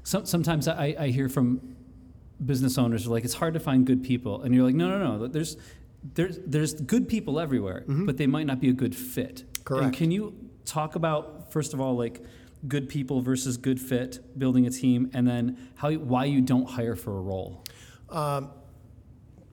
[0.04, 1.76] some, sometimes I, I hear from
[2.44, 4.42] business owners are like, it's hard to find good people.
[4.42, 5.26] And you're like, no, no, no.
[5.26, 5.56] There's,
[6.14, 9.40] there's, there's good people everywhere, but they might not be a good fit.
[9.40, 9.96] And Correct.
[9.96, 12.22] can you talk about, first of all, like
[12.66, 16.96] good people versus good fit, building a team, and then how, why you don't hire
[16.96, 17.64] for a role?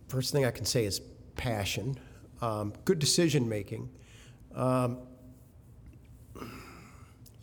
[0.07, 1.01] First thing I can say is
[1.35, 1.97] passion,
[2.41, 3.89] um, good decision making.
[4.53, 4.99] Um,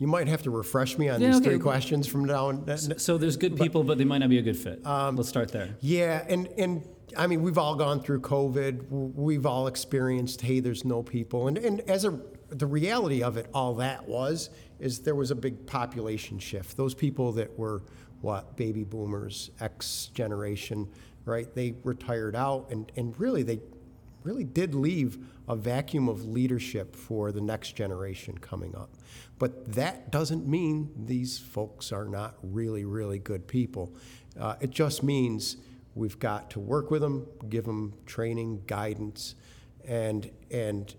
[0.03, 1.51] you might have to refresh me on Yeah, these okay.
[1.51, 2.77] three questions from now on.
[2.99, 4.85] So there's good people, but they might not be a good fit.
[4.85, 5.69] Um, Let's start there.
[5.79, 6.85] Yeah, and and
[7.15, 8.89] I mean we've all gone through COVID.
[8.89, 13.47] We've all experienced hey, there's no people, and and as a the reality of it,
[13.53, 16.75] all that was is there was a big population shift.
[16.75, 17.81] Those people that were
[18.19, 20.89] what baby boomers, X generation,
[21.23, 21.47] right?
[21.55, 23.61] They retired out, and and really they
[24.23, 28.89] really did leave a vacuum of leadership for the next generation coming up.
[29.43, 33.93] But that doesn't mean these folks are not really, really good people.
[34.39, 35.57] Uh, it just means
[35.95, 39.35] we've got to work with them, give them training, guidance,
[39.85, 40.95] and and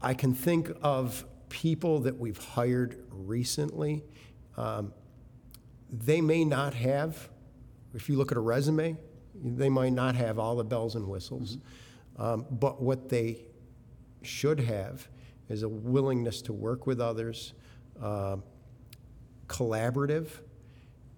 [0.00, 4.02] I can think of people that we've hired recently.
[4.56, 4.92] Um,
[5.88, 7.28] they may not have,
[7.94, 8.96] if you look at a resume,
[9.36, 11.58] they might not have all the bells and whistles.
[12.16, 13.44] Um, but what they
[14.22, 15.06] should have
[15.52, 17.52] is a willingness to work with others,
[18.00, 18.42] um,
[19.46, 20.28] collaborative,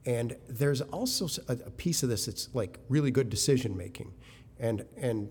[0.06, 4.12] and there's also a piece of this that's like really good decision making,
[4.58, 5.28] and and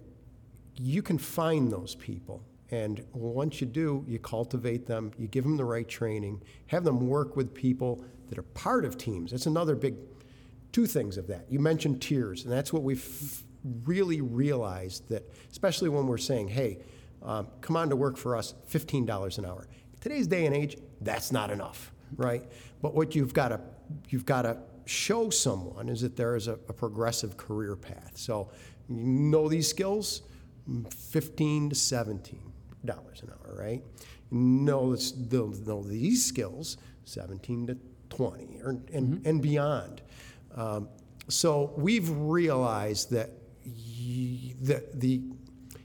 [0.75, 2.43] you can find those people.
[2.71, 7.07] And once you do, you cultivate them, you give them the right training, have them
[7.07, 9.29] work with people that are part of teams.
[9.29, 9.95] That's another big,
[10.71, 11.45] two things of that.
[11.51, 13.43] You mentioned tiers, and that's what we've
[13.85, 16.79] really realized that, especially when we're saying, hey,
[17.23, 19.67] um, come on to work for us, $15 an hour.
[20.01, 22.43] Today's day and age, that's not enough, right?
[22.81, 23.62] But what you've got to,
[24.09, 28.12] you've got to show someone is that there is a, a progressive career path.
[28.15, 28.49] So
[28.89, 30.23] you know these skills,
[30.89, 32.39] 15 to 17
[32.86, 33.81] dollars an hour, right?
[34.31, 37.77] Know they'll know these skills, 17 to
[38.09, 40.01] 20, or, and, and beyond.
[40.55, 40.89] Um,
[41.29, 43.29] so we've realized that
[43.65, 45.21] y- the, the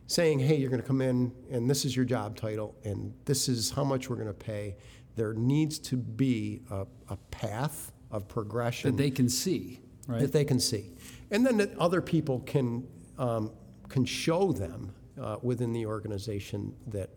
[0.09, 3.49] saying, hey, you're going to come in and this is your job title and this
[3.49, 4.75] is how much we're going to pay.
[5.16, 10.21] There needs to be a, a path of progression That they can see, right?
[10.21, 10.94] that they can see,
[11.31, 12.87] and then that other people can
[13.18, 13.53] um,
[13.88, 17.11] can show them uh, within the organization that,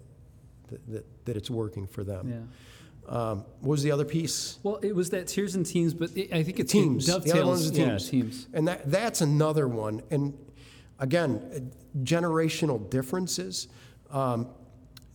[0.88, 2.30] that that it's working for them.
[2.30, 2.40] yeah.
[3.08, 4.60] Um, what was the other piece?
[4.64, 7.08] Well, it was that tiers and teams, but it, I think it's Teams.
[7.10, 8.10] It The other one was Yeah, teams.
[8.10, 8.48] teams.
[8.54, 10.02] And that that's another one.
[10.12, 10.34] And
[11.02, 11.72] again,
[12.04, 13.68] generational differences.
[14.12, 14.48] Um,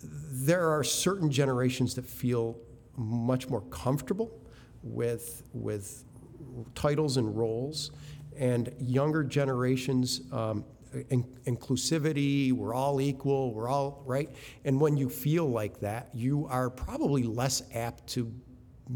[0.02, 2.58] there are certain generations that feel
[2.96, 4.30] much more comfortable
[4.82, 6.04] with with
[6.74, 7.92] titles and roles,
[8.36, 10.20] and younger generations.
[10.32, 10.64] Um,
[11.10, 14.30] in, inclusivity, we're all equal, we're all right.
[14.64, 18.32] And when you feel like that, you are probably less apt to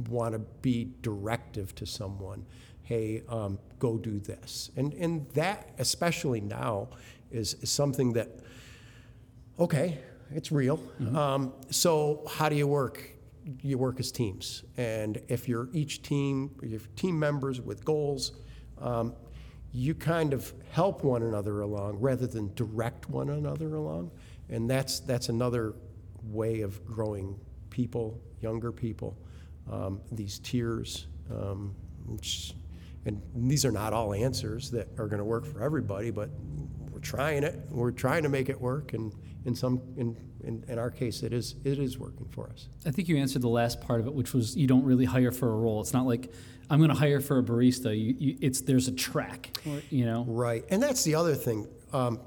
[0.08, 2.46] want to be directive to someone.
[2.82, 4.70] Hey, um, go do this.
[4.76, 6.88] And and that, especially now,
[7.32, 8.28] is, is something that
[9.58, 9.98] okay,
[10.30, 10.78] it's real.
[11.16, 13.02] Um, so how do you work?
[13.62, 18.32] You work as teams, and if you're each team, you have team members with goals,
[18.78, 19.14] um,
[19.72, 24.10] you kind of help one another along rather than direct one another along.
[24.50, 25.74] and that's that's another
[26.22, 27.38] way of growing
[27.70, 29.16] people, younger people.
[29.70, 31.74] Um, these tiers, um,
[32.06, 32.54] which,
[33.06, 36.30] and these are not all answers that are going to work for everybody, but
[36.90, 37.58] we're trying it.
[37.70, 39.12] We're trying to make it work, and
[39.46, 42.68] in some, in, in, in our case, it is it is working for us.
[42.84, 45.32] I think you answered the last part of it, which was you don't really hire
[45.32, 45.80] for a role.
[45.80, 46.32] It's not like
[46.68, 47.98] I'm going to hire for a barista.
[47.98, 49.56] You, you, it's there's a track,
[49.90, 50.24] you know.
[50.28, 51.68] Right, and that's the other thing.
[51.92, 52.20] Um,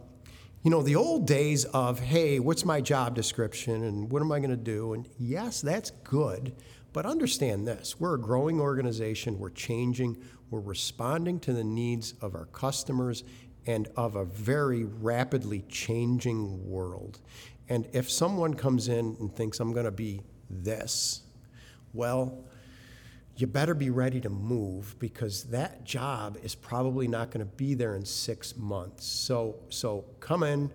[0.63, 4.39] you know, the old days of hey, what's my job description and what am I
[4.39, 4.93] going to do?
[4.93, 6.55] And yes, that's good,
[6.93, 9.39] but understand this: we're a growing organization.
[9.39, 10.17] We're changing.
[10.49, 13.23] We're responding to the needs of our customers
[13.65, 17.19] and of a very rapidly changing world.
[17.69, 21.21] And if someone comes in and thinks I'm going to be this,
[21.93, 22.43] well,
[23.35, 27.73] you better be ready to move because that job is probably not going to be
[27.73, 29.05] there in six months.
[29.05, 30.69] So, so come in,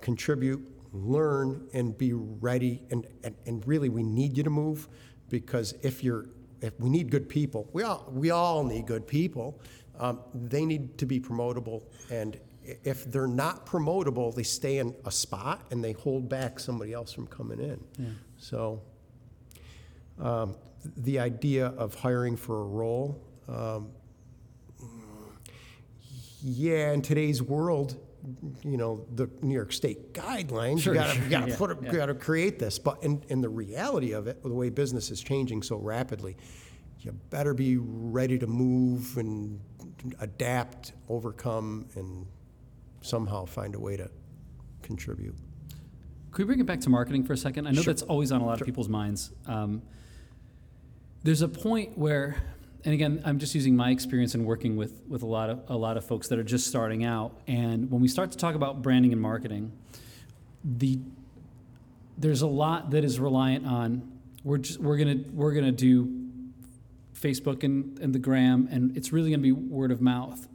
[0.00, 2.82] contribute, learn, and be ready.
[2.90, 4.88] And, and, and really, we need you to move
[5.32, 6.26] because if you're
[6.60, 9.60] if we need good people, we all we all need good people.
[9.98, 12.38] Um, they need to be promotable, and
[12.84, 17.12] if they're not promotable, they stay in a spot and they hold back somebody else
[17.12, 17.82] from coming in.
[17.98, 18.06] Yeah.
[18.36, 18.82] So
[20.20, 20.54] um,
[20.96, 23.88] the idea of hiring for a role, um,
[26.44, 27.96] yeah, in today's world,
[28.64, 31.82] you know, the New York State guidelines, Sure, you gotta, sure, you gotta yeah, put,
[31.82, 31.92] yeah.
[31.92, 32.78] gotta create this.
[32.78, 36.36] But in, in the reality of it, the way business is changing so rapidly,
[37.00, 39.60] you better be ready to move and
[40.20, 42.26] adapt, overcome, and
[43.00, 44.08] somehow find a way to
[44.82, 45.34] contribute.
[46.30, 47.66] Could we bring it back to marketing for a second?
[47.66, 47.92] I know Sure.
[47.92, 49.32] that's always on a lot of people's minds.
[49.46, 49.82] Um,
[51.24, 52.36] there's a point where,
[52.84, 55.76] and again, I'm just using my experience in working with with a lot of a
[55.76, 57.38] lot of folks that are just starting out.
[57.46, 59.72] And when we start to talk about branding and marketing,
[60.64, 60.98] the
[62.18, 64.12] there's a lot that is reliant on
[64.44, 66.22] we're just we're gonna we're gonna do
[67.14, 70.48] Facebook and, and the gram, and it's really gonna be word of mouth.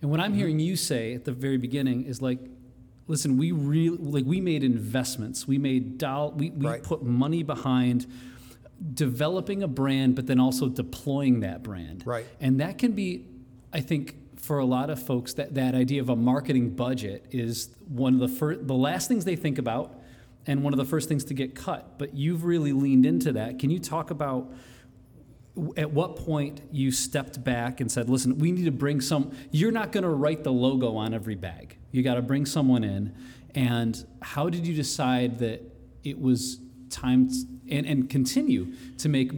[0.00, 0.38] And what I'm mm-hmm.
[0.38, 2.38] hearing you say at the very beginning is like,
[3.06, 6.82] listen, we really like we made investments, we made doll, we, we Right.
[6.82, 8.06] put money behind
[8.94, 12.02] developing a brand, but then also deploying that brand.
[12.06, 12.26] Right.
[12.40, 13.26] And that can be,
[13.72, 17.70] I think, for a lot of folks, that, that idea of a marketing budget is
[17.88, 20.00] one of the first, the last things they think about,
[20.46, 21.98] and one of the first things to get cut.
[21.98, 23.58] But you've really leaned into that.
[23.58, 24.52] Can you talk about
[25.76, 29.32] at what point you stepped back and said, "Listen, we need to bring some.
[29.50, 31.78] You're not going to write the logo on every bag.
[31.92, 33.14] You got to bring someone in."
[33.54, 35.62] And how did you decide that
[36.02, 36.58] it was
[36.90, 39.32] time t- and, and continue to make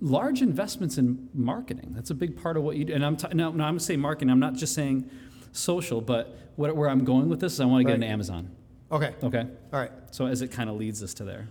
[0.00, 1.92] large investments in marketing?
[1.94, 2.92] That's a big part of what you do.
[2.94, 4.30] And I'm t- now, now I'm saying marketing.
[4.30, 5.08] I'm not just saying
[5.52, 7.94] social, but what, where I'm going with this is I want to get Right.
[8.02, 8.50] into Amazon.
[8.90, 9.14] Okay.
[9.22, 9.46] Okay.
[9.72, 9.92] All right.
[10.10, 11.48] So as it kind of leads us to there.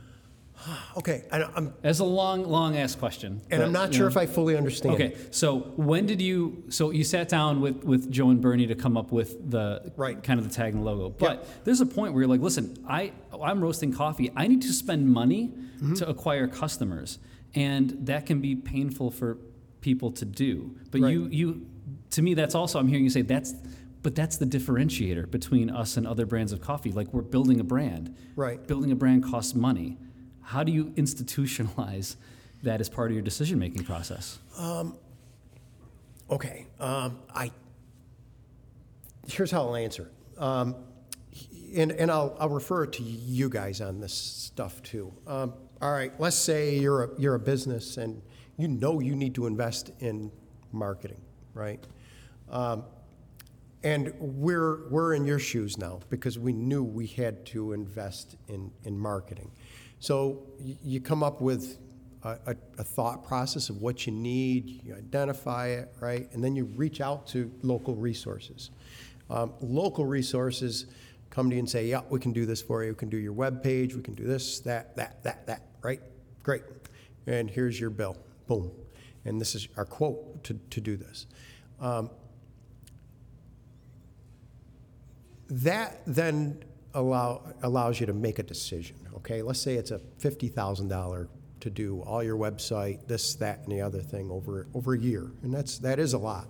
[0.98, 1.24] Okay.
[1.32, 3.42] I, I'm, That's a long, long ass question.
[3.50, 4.96] and I'm not sure if I fully understand.
[4.96, 6.64] Okay, so when did you?
[6.70, 10.22] So you sat down with with Joe and Bernie to come up with the Right.
[10.22, 11.10] kind of the tag and logo.
[11.10, 14.32] But there's a point where you're like, listen, I I'm roasting coffee.
[14.36, 15.96] I need to spend money Mm-hmm.
[15.96, 17.18] to acquire customers,
[17.56, 19.40] and that can be painful for
[19.82, 20.76] people to do.
[20.92, 21.66] But you you
[22.12, 23.54] to me that's also I'm hearing you say that's.
[24.04, 26.92] But that's the differentiator between us and other brands of coffee.
[26.92, 28.16] Like we're building a brand.
[28.36, 28.66] Right.
[28.68, 29.98] Building a brand costs money.
[30.52, 32.18] How do you institutionalize
[32.64, 34.38] that as part of your decision making process?
[36.30, 36.68] Okay.
[36.78, 37.52] Um, I
[39.30, 40.76] here's how I'll answer it, um,
[41.74, 45.14] and and I'll I'll refer to you guys on this stuff too.
[45.26, 46.12] Um, all right.
[46.20, 48.22] Let's say you're a you're a business and
[48.58, 50.34] you know you need to invest in
[50.74, 51.22] marketing,
[51.54, 51.82] right?
[52.50, 52.84] Um,
[53.84, 58.72] and we're we're in your shoes now because we knew we had to invest in
[58.84, 59.50] in marketing.
[60.02, 61.78] So you come up with
[62.24, 66.56] a, a, a thought process of what you need, you identify it, right, and then
[66.56, 68.72] you reach out to local resources.
[69.30, 70.88] Um, local resources
[71.30, 72.90] come to you and say, "Yeah, we can do this for you.
[72.90, 73.94] We can do your web page.
[73.94, 76.02] We can do this, that, that, that, that." Right?
[76.42, 76.64] Great.
[77.28, 78.18] And here's your bill.
[78.48, 78.72] Boom.
[79.24, 81.28] And this is our quote to, to do this.
[81.80, 82.10] Um,
[85.48, 86.64] that then
[86.94, 88.98] allow, allows you to make a decision.
[89.18, 91.30] Okay, let's say it's a fifty thousand dollar
[91.60, 95.32] to do all your website, this, that, and the other thing over over a year,
[95.44, 96.48] and that's that is a lot.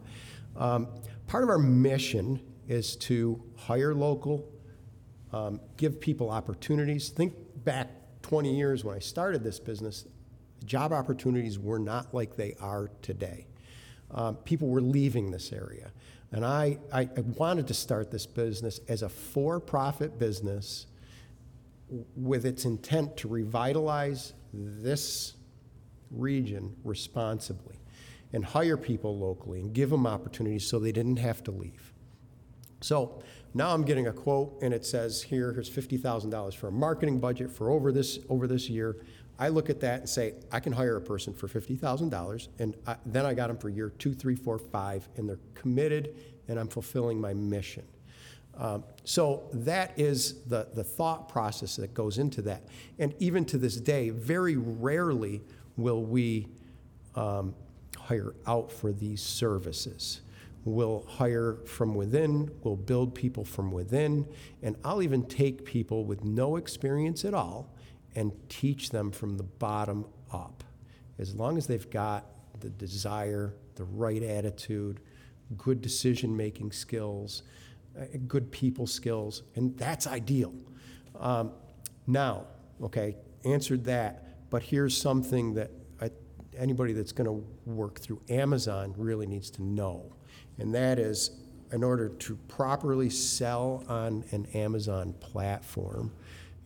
[0.56, 0.88] Um,
[1.28, 4.48] part of our mission is to hire local,
[5.34, 7.10] um, give people opportunities.
[7.10, 7.34] Think
[7.64, 7.90] back
[8.22, 10.06] 20 years when I started this business,
[10.66, 13.48] job opportunities were not like they are today.
[14.12, 15.92] Um, people were leaving this area.
[16.32, 20.86] And I, I, wanted to start this business as a for profit business
[22.16, 25.34] with its intent to revitalize this
[26.10, 27.76] region responsibly
[28.34, 31.92] and hire people locally and give them opportunities so they didn't have to leave.
[32.80, 33.22] So
[33.54, 37.52] now I'm getting a quote and it says here, here's $50,000 for a marketing budget
[37.52, 38.96] for over this, over this year.
[39.42, 42.96] I look at that and say, I can hire a person for $50,000 and I,
[43.08, 46.16] then I got them for year two, three, four, five, and they're committed
[46.48, 47.84] and I'm fulfilling my mission.
[48.56, 52.68] Um, so that is the, the thought process that goes into that.
[53.00, 55.42] And even to this day, very rarely
[55.76, 56.48] will we
[57.16, 57.56] um,
[57.98, 60.22] hire out for these services.
[60.66, 64.28] We'll hire from within, we'll build people from within,
[64.62, 67.74] and I'll even take people with no experience at all
[68.16, 70.64] and teach them from the bottom up.
[71.20, 72.26] As long as they've got
[72.60, 75.00] the desire, the right attitude,
[75.58, 77.44] good decision making skills,
[78.00, 80.54] uh, good people skills, and that's ideal.
[81.20, 81.52] Um,
[82.08, 82.46] now,
[82.82, 86.10] okay, answered that, but here's something that I,
[86.58, 90.14] anybody that's going to work through Amazon really needs to know,
[90.58, 91.32] and that is
[91.72, 96.12] in order to properly sell on an Amazon platform,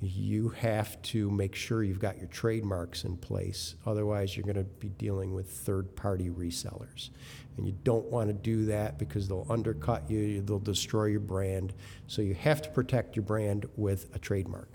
[0.01, 3.75] you have to make sure you've got your trademarks in place.
[3.85, 7.09] Otherwise, you're going to be dealing with third party resellers.
[7.57, 11.73] And you don't want to do that because they'll undercut you, they'll destroy your brand.
[12.07, 14.69] So you have to protect your brand with a trademark.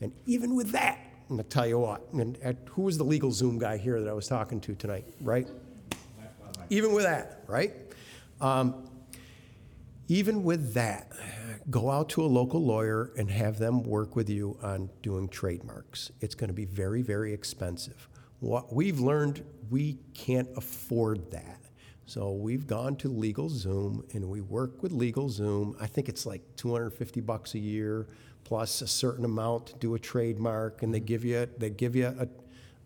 [0.00, 0.98] And even with that,
[1.28, 2.36] I'm going to tell you what, and
[2.70, 5.48] who was the LegalZoom guy here that I was talking to tonight, right?
[6.70, 7.72] Even with that, right?
[8.40, 8.88] Um,
[10.08, 11.12] even with that,
[11.70, 16.12] go out to a local lawyer and have them work with you on doing trademarks.
[16.20, 18.08] It's going to be very, very expensive.
[18.40, 21.60] What we've learned, we can't afford that.
[22.04, 25.74] So we've gone to LegalZoom and we work with LegalZoom.
[25.80, 28.06] I think it's like 250 bucks a year
[28.46, 32.06] plus a certain amount to do a trademark, and they give you they give you
[32.06, 32.28] a,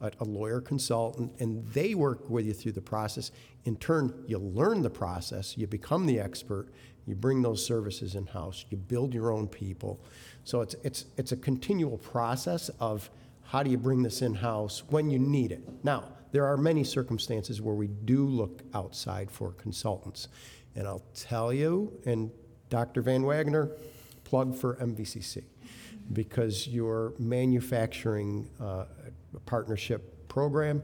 [0.06, 3.30] a, a lawyer consultant, and they work with you through the process.
[3.66, 6.70] In turn, you learn the process, you become the expert,
[7.06, 10.00] you bring those services in house, you build your own people.
[10.44, 13.10] So it's it's it's a continual process of
[13.42, 15.62] how do you bring this in house when you need it.
[15.84, 20.28] Now there are many circumstances where we do look outside for consultants.
[20.76, 22.30] And I'll tell you, and
[22.68, 23.02] Dr.
[23.02, 23.72] VanWagoner,
[24.22, 25.42] plug for MVCC,
[26.12, 28.84] because your manufacturing uh,
[29.46, 30.82] partnership program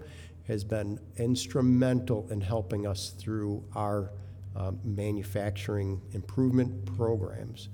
[0.49, 4.11] has been instrumental in helping us through our
[4.57, 7.69] um, manufacturing improvement programs.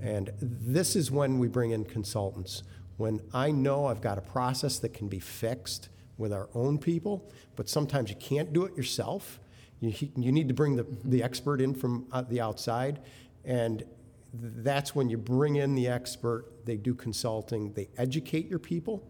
[0.00, 2.62] And this is when we bring in consultants.
[2.98, 7.30] When I know I've got a process that can be fixed with our own people,
[7.56, 9.40] but sometimes you can't do it yourself.
[9.80, 13.00] You, you need to bring the, the expert in from uh, the outside,
[13.44, 13.84] and
[14.32, 19.06] that's when you bring in the expert, they do consulting, they educate your people,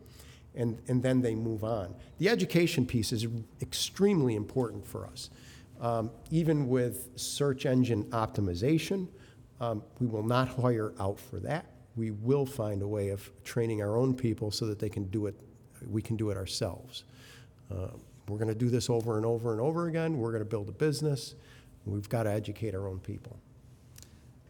[0.55, 1.95] and, and then they move on.
[2.19, 3.27] The education piece is
[3.61, 5.31] extremely important for us.
[5.81, 9.09] Um, even with search engine optimization,
[9.61, 11.67] um, we will not hire out for that.
[11.97, 15.27] We will find a way of training our own people so that they can do
[15.27, 15.35] it
[15.89, 17.05] we can do it ourselves.
[17.71, 17.89] Uh,
[18.29, 20.19] we're going to do this over and over and over again.
[20.19, 21.35] We're going to build a business.
[21.85, 23.39] We've got to educate our own people.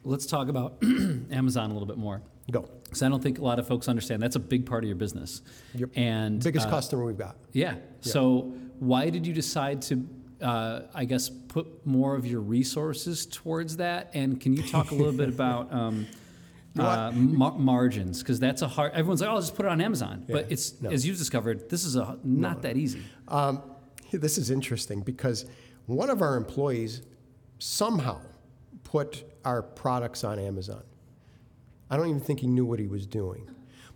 [0.04, 0.76] Let's talk about
[1.30, 2.22] Amazon a little bit more.
[2.50, 2.68] Go.
[2.84, 4.96] Because I don't think a lot of folks understand that's a big part of your
[4.96, 5.42] business.
[5.74, 5.90] Yep.
[5.96, 7.36] And biggest uh, customer we've got.
[7.52, 7.72] Yeah.
[7.72, 7.78] yeah.
[8.00, 10.06] So why did you decide to,
[10.40, 14.10] uh, I guess, put more of your resources towards that?
[14.14, 15.72] And can you talk a little bit about?
[15.72, 16.06] Um,
[16.78, 18.92] uh, mar- margins because that's a hard.
[18.92, 20.90] Everyone's like, "Oh, just put it on Amazon," yeah, but it's no.
[20.90, 22.60] as you've discovered, this is a not no.
[22.60, 23.02] that easy.
[23.28, 23.62] Um,
[24.12, 25.46] this is interesting because
[25.86, 27.00] one of our employees
[27.58, 28.20] somehow
[28.84, 30.82] put our products on Amazon.
[31.90, 33.48] I don't even think he knew what he was doing.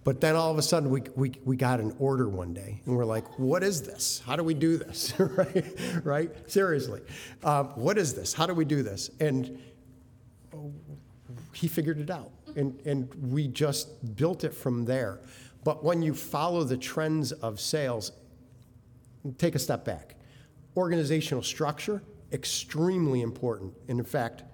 [0.03, 2.97] But then all of a sudden, we, we, we got an order one day, and
[2.97, 4.23] we're like, what is this?
[4.25, 5.13] How do we do this?
[5.19, 5.67] right?
[6.05, 6.51] right?
[6.51, 7.03] Seriously.
[7.45, 8.33] Um, what is this?
[8.33, 9.11] How do we do this?
[9.21, 9.59] And
[11.53, 12.31] he figured it out.
[12.57, 15.21] And, and we just built it from there.
[15.65, 18.13] But when you follow the trends of sales,
[19.37, 20.17] take a step back.
[20.77, 23.75] Organizational structure, extremely important.
[23.89, 24.45] And in fact,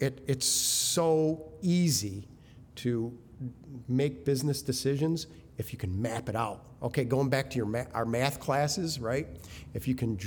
[0.00, 2.28] it, it's so easy
[2.76, 3.16] to
[3.88, 5.26] make business decisions
[5.58, 6.64] if you can map it out.
[6.82, 9.28] Okay, going back to your ma- our math classes, right?
[9.74, 10.18] If you can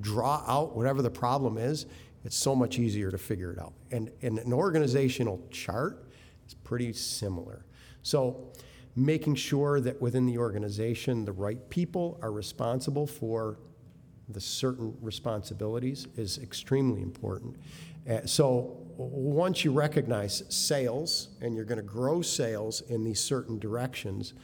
[0.00, 1.86] draw out whatever the problem is,
[2.24, 3.72] it's so much easier to figure it out.
[3.90, 6.04] And, and an organizational chart
[6.46, 7.64] is pretty similar.
[8.02, 8.52] So,
[8.96, 13.58] making sure that within the organization, the right people are responsible for
[14.28, 17.56] the certain responsibilities is extremely important.
[18.08, 23.58] Uh, so, once you recognize sales and you're going to grow sales in these certain
[23.58, 24.34] directions,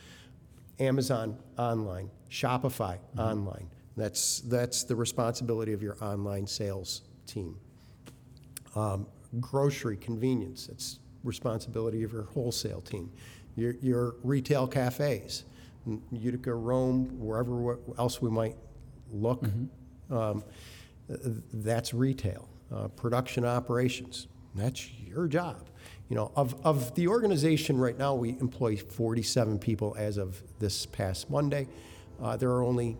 [0.78, 3.68] Amazon online, Shopify online.
[3.96, 7.56] That's, that's the responsibility of your online sales team.
[8.74, 9.06] Um,
[9.40, 13.10] grocery convenience, it's responsibility of your wholesale team.
[13.56, 15.44] Your, your retail cafes,
[16.12, 18.56] Utica, Rome, wherever else we might
[19.10, 19.46] look,
[20.10, 20.44] um,
[21.08, 21.20] th-
[21.54, 22.48] that's retail.
[22.74, 24.26] Uh, production operations,
[24.58, 25.68] that's your job.
[26.08, 30.86] You know, of, of the organization right now, we employ 47 people as of this
[30.86, 31.66] past Monday.
[32.22, 32.96] Uh, there are only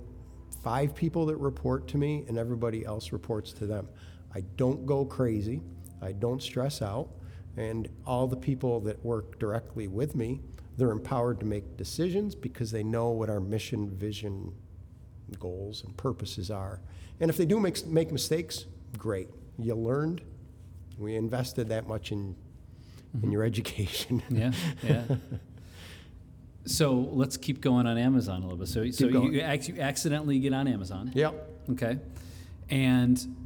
[0.63, 3.89] five people that report to me, and everybody else reports to them.
[4.35, 5.63] I don't go crazy.
[6.03, 7.09] I don't stress out.
[7.57, 10.41] And all the people that work directly with me,
[10.77, 14.53] they're empowered to make decisions because they know what our mission, vision,
[15.39, 16.81] goals, and purposes are.
[17.21, 18.67] And if they do make, make mistakes,
[18.99, 19.29] great.
[19.59, 20.23] You learned.
[20.99, 22.35] We invested that much in,
[23.15, 23.31] in mm-hmm.
[23.33, 24.23] your education.
[24.31, 25.05] Yeah, yeah.
[26.65, 28.69] so let's keep going on Amazon a little bit.
[28.69, 29.35] So, so going.
[29.35, 31.13] you, ac- you accidentally get on Amazon.
[31.15, 31.51] yep.
[31.71, 31.99] Okay.
[32.71, 33.37] And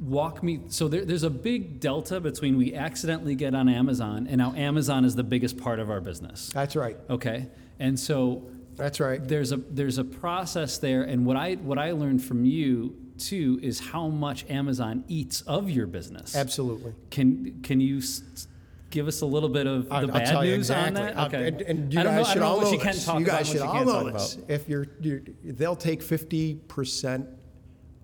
[0.00, 0.60] walk me.
[0.68, 5.04] So there, there's a big delta between we accidentally get on Amazon and now Amazon
[5.04, 6.50] is the biggest part of our business.
[6.52, 6.96] That's right.
[7.08, 7.48] Okay.
[7.78, 9.26] And so That's right.
[9.26, 13.60] there's a there's a process there, and what I what I learned from you too
[13.62, 16.34] is how much Amazon eats of your business.
[16.34, 16.94] Absolutely.
[17.10, 18.46] Can can you s-
[18.90, 21.00] give us a little bit of the I'll, bad I'll tell you news exactly.
[21.02, 21.26] on that?
[21.34, 21.48] Okay.
[21.48, 22.72] And, and you I don't guys know, should know all know this.
[22.72, 24.34] you guys what should all know this.
[24.34, 24.50] about.
[24.50, 27.26] If you're, you're, they'll take fifty percent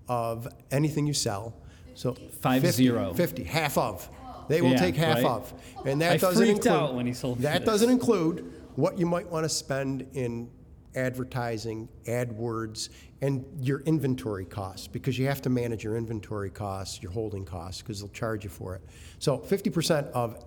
[0.09, 1.55] of anything you sell.
[1.95, 3.15] So Five 50, zero.
[3.15, 4.09] 50, half of.
[4.49, 5.25] They will Yeah, take half right?
[5.25, 5.53] of,
[5.85, 6.73] and that I doesn't include.
[6.73, 7.67] out when he sold That this.
[7.67, 10.49] doesn't include what you might want to spend in
[10.97, 12.89] advertising, AdWords,
[13.21, 17.83] and your inventory costs, because you have to manage your inventory costs, your holding costs,
[17.83, 18.83] because they'll charge you for it.
[19.19, 20.45] So fifty percent of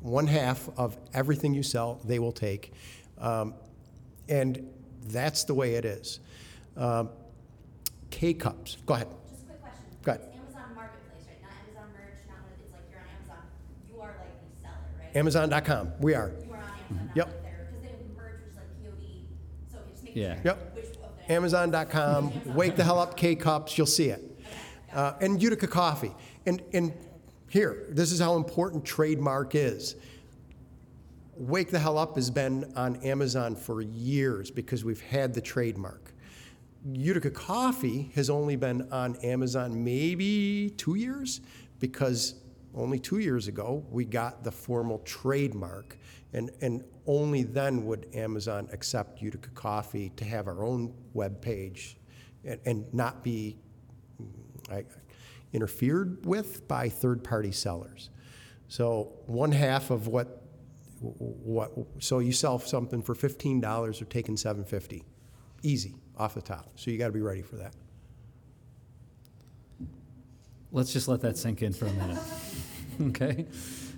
[0.00, 2.72] one half of everything you sell, they will take.
[3.18, 3.54] Um,
[4.28, 4.68] and
[5.08, 6.20] that's the way it is.
[6.76, 7.08] Um,
[8.10, 9.08] K cups, go ahead.
[9.30, 9.84] Just a quick question.
[10.04, 10.22] Go ahead.
[10.26, 11.42] It's Amazon Marketplace, right?
[11.42, 13.42] Not Amazon Merch, not it's like you're on Amazon.
[13.88, 15.16] You are like the seller, right?
[15.16, 16.32] Amazon.com, we are.
[16.46, 17.26] You are on Amazon, Yep.
[17.26, 19.04] like there, because they merge was like POD,
[19.72, 20.38] so just making Yeah.
[20.44, 20.78] Yep.
[21.28, 24.24] Amazon.com, wake the hell up K cups, you'll see it.
[24.94, 26.12] Uh, and Utica Coffee.
[26.46, 26.94] And, and
[27.50, 29.96] here, this is how important trademark is.
[31.36, 36.12] Wake the Hell Up has been on Amazon for years because we've had the trademark.
[36.92, 41.40] Utica Coffee has only been on Amazon maybe two years
[41.78, 42.34] because
[42.74, 45.96] only two years ago we got the formal trademark.
[46.32, 51.96] And, and only then would Amazon accept Utica Coffee to have our own web page
[52.44, 53.56] and, and not be
[54.20, 54.28] mm,
[54.72, 54.84] I-
[55.52, 58.10] interfered with by third-party sellers.
[58.68, 60.42] So one half of what,
[61.00, 65.04] what, so you sell something for fifteen dollars, they're taking seven fifty,
[65.62, 66.68] easy, off the top.
[66.76, 67.72] So you gotta be ready for that.
[70.70, 72.18] Let's just let that sink in for a minute.
[73.08, 73.46] okay.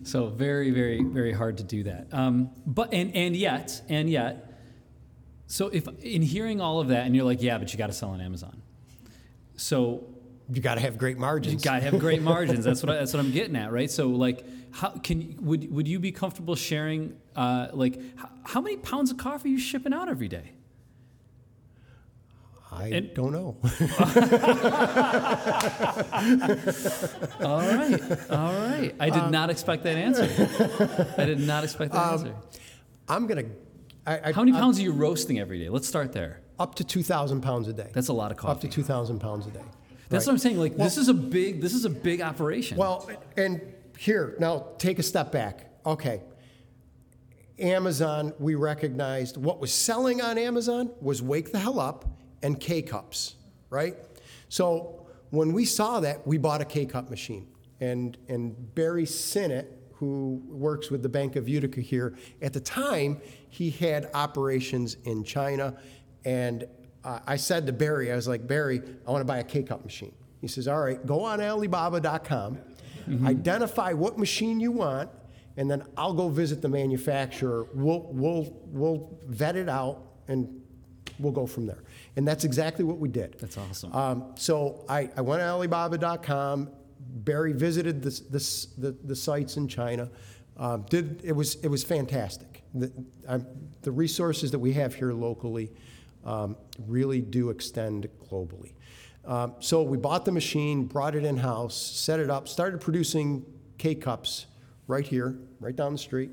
[0.03, 2.09] So very, very, very hard to do that.
[2.13, 4.53] Um, but and and yet and yet,
[5.47, 7.93] so if in hearing all of that and you're like, yeah, but you got to
[7.93, 8.63] sell on Amazon.
[9.57, 10.05] So
[10.53, 11.53] You gotta have great margins.
[11.55, 12.65] you got to have great margins.
[12.65, 13.91] That's what I, that's what I'm getting at, right?
[13.91, 18.61] So like, how can you- would would you be comfortable sharing uh, like how, how
[18.61, 20.53] many pounds of coffee are you shipping out every day?
[22.73, 23.57] I And- don't know.
[27.41, 28.95] All right, all right.
[29.01, 30.25] I did um, not expect that answer.
[31.19, 32.35] I did not expect that um, answer.
[33.09, 33.45] I'm gonna,
[34.07, 34.33] I, I.
[34.33, 35.69] How many pounds are you roasting every day?
[35.69, 36.41] Let's start there.
[36.59, 37.91] Up to two thousand pounds a day.
[37.93, 38.53] That's a lot of coffee.
[38.53, 39.61] Up to two thousand pounds a day.
[40.09, 40.31] That's Right.
[40.31, 40.59] what I'm saying.
[40.59, 42.77] Like this is a big this is a big operation.
[42.77, 43.61] Well, and
[43.99, 45.71] here, now take a step back.
[45.85, 46.23] Okay.
[47.59, 52.07] Amazon, we recognized what was selling on Amazon was Wake the Hell Up
[52.43, 53.35] and K Cups,
[53.69, 53.97] right?
[54.49, 57.47] So when we saw that, we bought a K Cup machine.
[57.81, 63.21] And, and Barry Sinnott, who works with the Bank of Utica here, at the time,
[63.49, 65.77] he had operations in China.
[66.25, 66.67] And
[67.05, 69.63] uh, I said to Barry, I was like, Barry, I want to buy a K
[69.63, 70.15] Cup machine.
[70.41, 72.59] He says, All right, go on Alibaba.com,
[73.25, 75.11] identify what machine you want,
[75.57, 77.67] and then I'll go visit the manufacturer.
[77.75, 80.60] We'll, we'll, we'll vet it out and
[81.19, 81.83] we'll go from there.
[82.17, 83.37] And that's exactly what we did.
[83.39, 83.93] That's awesome.
[83.93, 86.71] Um, so I, I went to Alibaba.com.
[86.99, 90.11] Barry visited the, the, the, the sites in China.
[90.57, 92.63] Um, did it was it was fantastic.
[92.75, 92.93] The,
[93.83, 95.73] the resources that we have here locally
[96.25, 96.57] um,
[96.87, 98.73] really do extend globally.
[99.25, 103.45] Um, so we bought the machine, brought it in house, set it up, started producing
[103.79, 104.47] K-Cups
[104.87, 106.31] right here, right down the street.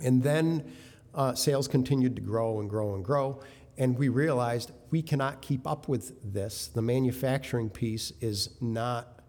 [0.00, 0.72] And then
[1.14, 3.40] uh, sales continued to grow and grow and grow.
[3.76, 6.68] And we realized we cannot keep up with this.
[6.68, 9.20] The manufacturing piece is not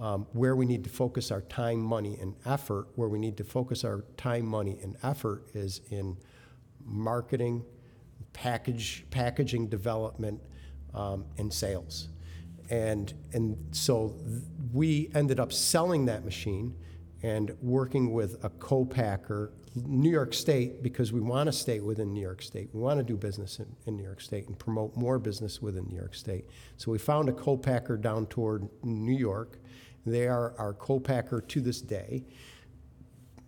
[0.00, 2.88] um, where we need to focus our time, money, and effort.
[2.94, 6.16] Where we need to focus our time, money, and effort is in
[6.84, 7.64] marketing,
[8.32, 10.40] package, packaging development,
[10.94, 12.08] um, and sales.
[12.70, 16.74] And, and so th- we ended up selling that machine
[17.22, 22.20] and working with a co-packer, New York State, because we want to stay within New
[22.20, 22.68] York State.
[22.72, 25.86] We want to do business in, in New York State and promote more business within
[25.88, 26.44] New York State.
[26.76, 29.58] So we found a co-packer down toward New York.
[30.04, 32.24] They are our co-packer to this day.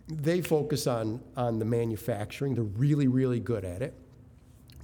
[0.08, 2.54] They focus on, on the manufacturing.
[2.54, 3.94] They're really, really good at it.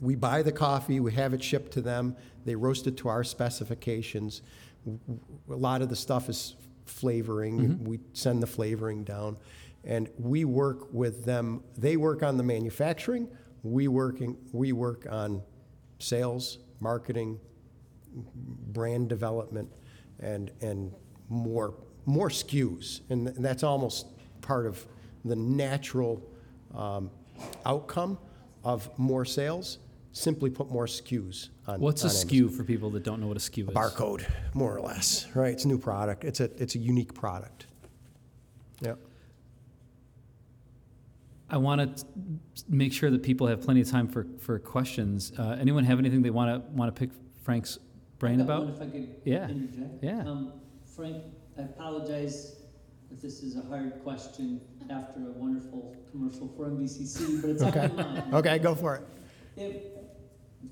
[0.00, 2.16] We buy the coffee, we have it shipped to them,
[2.46, 4.40] they roast it to our specifications.
[4.86, 7.84] A lot of the stuff is flavoring, mm-hmm.
[7.84, 9.36] we send the flavoring down.
[9.84, 13.28] And we work with them, they work on the manufacturing,
[13.62, 15.42] we working, we work on
[15.98, 17.38] sales, marketing,
[18.12, 19.70] brand development,
[20.18, 20.92] and, and
[21.28, 21.74] more,
[22.06, 23.00] more SKUs.
[23.10, 24.06] And th- that's almost
[24.42, 24.84] part of
[25.24, 26.22] the natural
[26.74, 27.10] um,
[27.64, 28.18] outcome
[28.64, 29.78] of more sales.
[30.12, 31.80] Simply put more SKUs on.
[31.80, 32.28] What's a on Amazon.
[32.28, 33.74] SKU for people that don't know what a SKU is?
[33.74, 34.24] Barcode,
[34.54, 35.52] more or less, right?
[35.52, 36.24] It's a new product.
[36.24, 37.66] It's a, it's a unique product.
[38.80, 38.94] Yeah.
[41.50, 42.04] I want to
[42.68, 45.32] make sure that people have plenty of time for, for questions.
[45.36, 47.10] Uh, anyone have anything they want to want to pick
[47.42, 47.78] Frank's
[48.18, 48.68] brain I've about?
[48.68, 49.48] If I could Yeah.
[49.48, 50.02] interject.
[50.02, 50.20] Yeah.
[50.28, 50.52] Um,
[50.94, 51.24] Frank,
[51.58, 52.56] I apologize
[53.10, 57.74] if this is a hard question after a wonderful commercial for MVCC, but it's up
[57.76, 57.86] Okay.
[57.86, 58.34] in mind.
[58.34, 59.02] Okay, go for it.
[59.56, 59.76] If,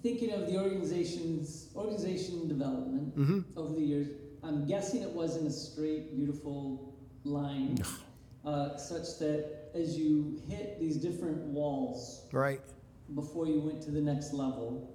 [0.03, 3.59] thinking of the organization's, organization development Mm-hmm.
[3.59, 4.09] over the years,
[4.45, 7.79] I'm guessing it wasn't a straight, beautiful line,
[8.45, 12.61] uh, such that as you hit these different walls, Right.
[13.15, 14.91] before you went to the next level,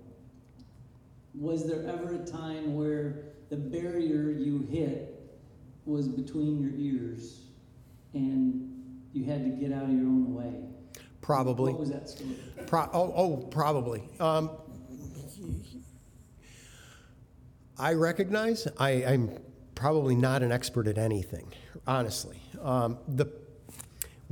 [1.33, 5.09] was there ever a time where the barrier you hit
[5.85, 7.41] was between your ears
[8.13, 8.69] and
[9.13, 10.53] you had to get out of your own way?
[11.21, 11.71] Probably.
[11.71, 12.35] What was that story?
[12.67, 14.03] Pro- oh, oh, probably.
[14.19, 14.51] Um,
[17.77, 19.31] I recognize I, I'm
[19.73, 21.51] probably not an expert at anything,
[21.87, 22.39] honestly.
[22.61, 23.25] Um, the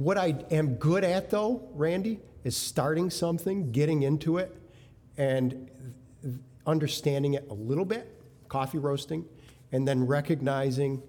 [0.04, 4.56] what I am good at, though, Randy, is starting something, getting into it,
[5.18, 5.70] and
[6.66, 9.26] understanding it a little bit, coffee roasting,
[9.72, 11.02] and then recognizing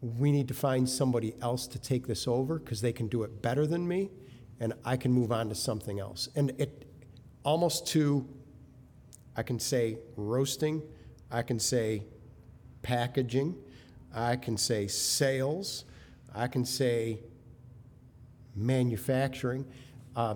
[0.00, 3.42] we need to find somebody else to take this over because they can do it
[3.42, 4.10] better than me
[4.60, 6.28] and I can move on to something else.
[6.36, 6.86] And it
[7.44, 8.26] almost to,
[9.36, 10.82] I can say roasting,
[11.30, 12.04] I can say
[12.82, 13.56] packaging,
[14.14, 15.84] I can say sales,
[16.34, 17.20] I can say
[18.60, 19.64] manufacturing.
[20.14, 20.34] Uh,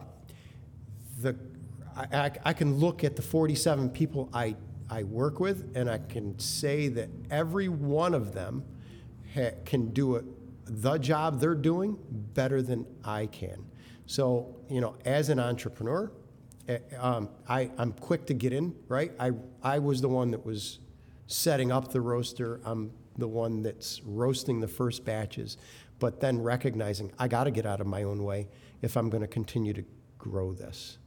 [1.21, 1.37] the,
[1.97, 4.57] I, I, can look at the 47 people I,
[4.91, 8.65] I work with and I can say that every one of them
[9.35, 10.25] ha- can do it,
[10.65, 11.99] the job they're doing
[12.35, 13.65] better than I can.
[14.07, 16.11] So, you know, as an entrepreneur,
[16.69, 19.13] eh, um, I, I'm quick to get in, right?
[19.19, 20.81] I, I was the one that was
[21.27, 22.61] setting up the roaster.
[22.65, 25.57] I'm the one that's roasting the first batches,
[25.99, 28.49] but then recognizing I got to get out of my own way
[28.83, 29.85] if I'm going to continue to
[30.19, 30.99] grow this.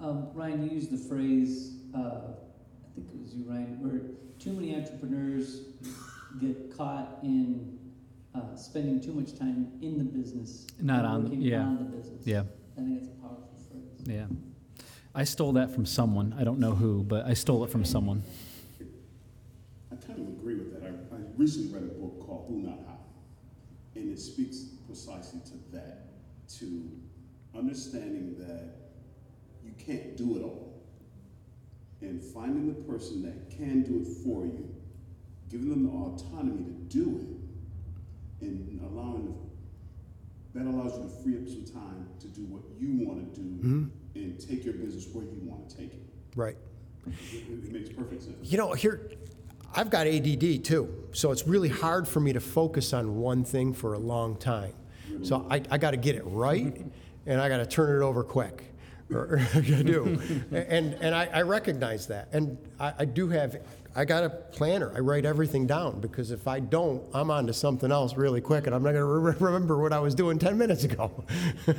[0.00, 4.00] Um, Ryan, you used the phrase, uh, I think it was you, Ryan, where
[4.38, 5.60] too many entrepreneurs
[6.40, 7.78] get caught in
[8.34, 10.66] uh, spending too much time in the business.
[10.80, 11.60] Not on- working yeah.
[11.60, 12.26] on the business.
[12.26, 12.42] Yeah,
[12.76, 14.06] I think it's a powerful phrase.
[14.06, 14.26] yeah.
[15.14, 16.34] I stole that from someone.
[16.38, 18.22] I don't know who, but I stole it from someone.
[19.90, 20.88] I kind of agree with that.
[20.88, 22.98] I, I recently read a book called Who Not How,
[23.94, 26.08] and it speaks precisely to that,
[26.58, 26.90] to
[27.56, 28.74] understanding that
[29.64, 30.82] you can't do it all,
[32.02, 34.68] and finding the person that can do it for you,
[35.48, 37.20] giving them the autonomy to do
[38.40, 39.34] it, and allowing
[40.54, 43.46] that allows you to free up some time to do what you want to do
[43.46, 43.84] mm-hmm.
[44.14, 46.02] and take your business where you want to take it.
[46.36, 46.56] Right.
[47.06, 48.36] It, it- it makes perfect sense.
[48.52, 49.08] You know, here,
[49.74, 53.72] I've got ADD too, so it's really hard for me to focus on one thing
[53.72, 54.74] for a long time.
[55.22, 56.80] So I, I got to get it right,
[57.26, 58.64] and I got to turn it over quick.
[59.12, 60.18] Or, I do,
[60.52, 63.56] and and I, I recognize that, and I, I do have.
[63.94, 64.90] I got a planner.
[64.96, 68.64] I write everything down because if I don't, I'm on to something else really quick,
[68.66, 71.24] and I'm not going to re- remember what I was doing ten minutes ago.
[71.68, 71.76] I, I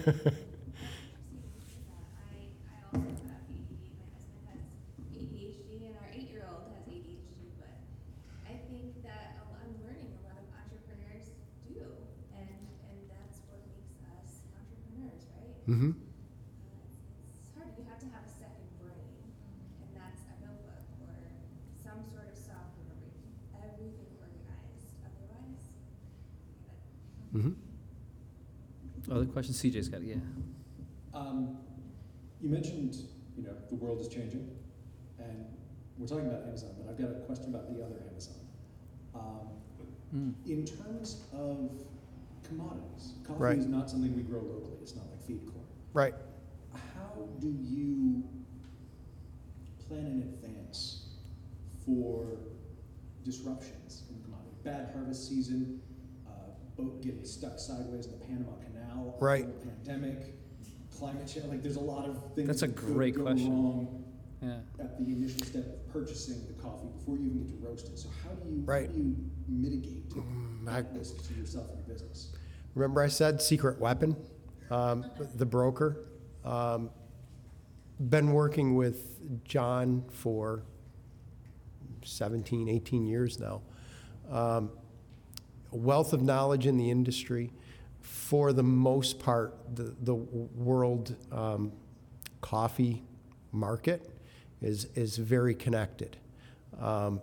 [2.93, 3.81] also have ADD.
[4.45, 7.49] My husband has ADHD, and our eight-year-old has ADHD.
[7.57, 7.73] But
[8.45, 11.33] I think that a lot, I'm learning a lot of entrepreneurs
[11.73, 11.81] do.
[15.69, 15.91] Mm-hmm.
[15.95, 19.15] It's hard, you have to have a second brain,
[19.79, 21.15] and that's a notebook or
[21.79, 25.63] some sort of software where you keep everything organized, otherwise.
[27.31, 29.11] Mm-hmm.
[29.11, 29.61] Other questions?
[29.61, 30.07] CJ's got it.
[30.07, 30.23] Yeah.
[31.13, 31.57] Um,
[32.41, 32.95] you mentioned,
[33.37, 34.49] you know, the world is changing,
[35.19, 35.45] and
[35.97, 38.35] we're talking about Amazon, but I've got a question about the other Amazon.
[39.15, 39.47] Um,
[40.13, 40.33] Mm.
[40.45, 41.71] in terms of
[42.43, 43.57] commodities, coffee Right.
[43.57, 44.77] is not something we grow locally.
[44.83, 45.65] It's not like feed corn.
[45.93, 46.13] Right.
[46.95, 48.23] How do you
[49.87, 51.07] plan in advance
[51.85, 52.25] for
[53.23, 54.51] disruptions in the commodity?
[54.63, 55.81] Bad harvest season,
[56.27, 56.31] uh,
[56.77, 59.45] boat getting stuck sideways in the Panama Canal, a Right.
[59.45, 60.35] global pandemic,
[60.97, 61.45] climate change.
[61.47, 63.51] Like, there's a lot of things That's a that could great go question.
[63.51, 64.03] wrong
[64.41, 64.59] Yeah.
[64.79, 67.97] at the initial step of purchasing the coffee before you even get to roast it.
[67.97, 68.87] So how do you Right.
[68.87, 69.15] how do you
[69.47, 72.31] mitigate Mm, I- risk to yourself and your business?
[72.75, 74.15] Remember I said secret weapon?
[74.71, 75.05] Um,
[75.35, 76.05] the broker.
[76.43, 76.89] Um,
[78.09, 80.63] been working with John for
[82.03, 83.61] 17, 18 years now.
[84.29, 84.71] Um,
[85.71, 87.51] wealth of knowledge in the industry.
[88.01, 91.71] For the most part, the, the world um,
[92.41, 93.03] coffee
[93.51, 94.09] market
[94.61, 96.17] is, is very connected.
[96.79, 97.21] Um,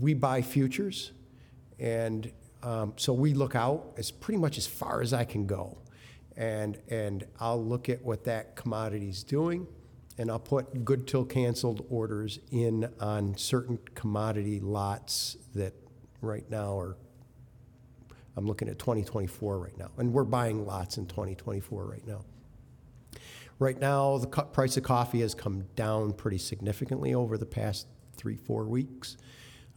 [0.00, 1.12] we buy futures,
[1.78, 2.30] and
[2.62, 5.78] um, so we look out as pretty much as far as I can go,
[6.36, 9.66] and and I'll look at what that commodity's doing,
[10.16, 15.74] and I'll put good till canceled orders in on certain commodity lots that
[16.20, 16.96] right now are.
[18.36, 22.24] I'm looking at 2024 right now, and we're buying lots in 2024 right now.
[23.58, 27.88] Right now, the co- price of coffee has come down pretty significantly over the past
[28.16, 29.16] three, four weeks.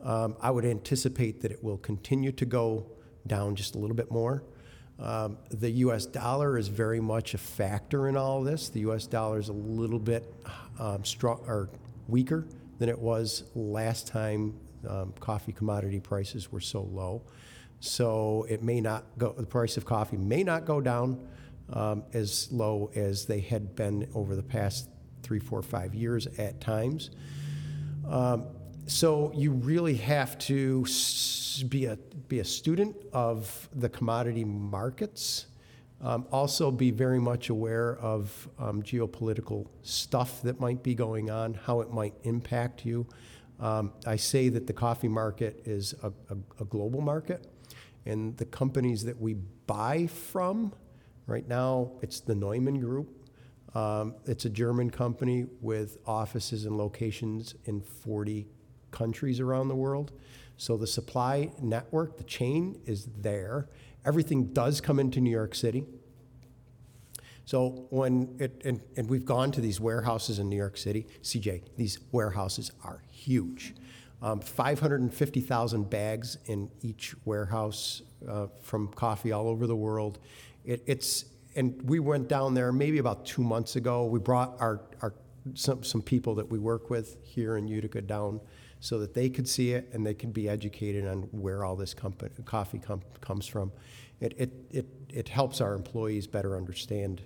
[0.03, 2.85] Um, I would anticipate that it will continue to go
[3.27, 4.43] down just a little bit more.
[4.99, 6.05] Um, the U.S.
[6.05, 8.69] dollar is very much a factor in all of this.
[8.69, 9.07] The U.S.
[9.07, 10.31] dollar is a little bit
[10.79, 11.69] um, strong or
[12.07, 12.45] weaker
[12.77, 17.21] than it was last time um, coffee commodity prices were so low.
[17.79, 19.33] So it may not go.
[19.33, 21.27] The price of coffee may not go down
[21.73, 24.87] um, as low as they had been over the past
[25.23, 27.09] three, four, five years at times.
[28.07, 28.47] Um,
[28.91, 30.85] so you really have to
[31.69, 31.95] be a
[32.27, 35.45] be a student of the commodity markets.
[36.01, 41.53] Um, also, be very much aware of um, geopolitical stuff that might be going on,
[41.53, 43.07] how it might impact you.
[43.59, 47.47] Um, I say that the coffee market is a, a, a global market,
[48.05, 49.35] and the companies that we
[49.67, 50.73] buy from,
[51.27, 53.29] right now, it's the Neumann Group.
[53.73, 58.47] Um, it's a German company with offices and locations in 40
[58.91, 60.11] countries around the world.
[60.57, 63.67] So the supply network, the chain is there.
[64.05, 65.85] Everything does come into New York City.
[67.45, 71.63] So when it, and, and we've gone to these warehouses in New York City, CJ,
[71.77, 73.73] these warehouses are huge.
[74.21, 80.19] Um, 550,000 bags in each warehouse uh, from coffee all over the world.
[80.63, 81.25] It, it's,
[81.55, 84.05] and we went down there maybe about two months ago.
[84.05, 85.15] We brought our, our
[85.55, 88.39] some, some people that we work with here in Utica down
[88.81, 91.93] so that they could see it and they could be educated on where all this
[91.93, 93.71] company, coffee com- comes from.
[94.19, 97.21] It, it, it, it helps our employees better understand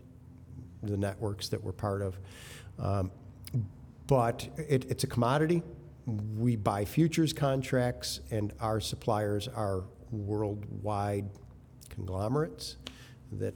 [0.83, 2.19] the networks that we're part of.
[2.77, 3.09] Um,
[4.05, 5.63] but it, it's a commodity.
[6.37, 11.29] We buy futures contracts, and our suppliers are worldwide
[11.89, 12.75] conglomerates
[13.31, 13.55] that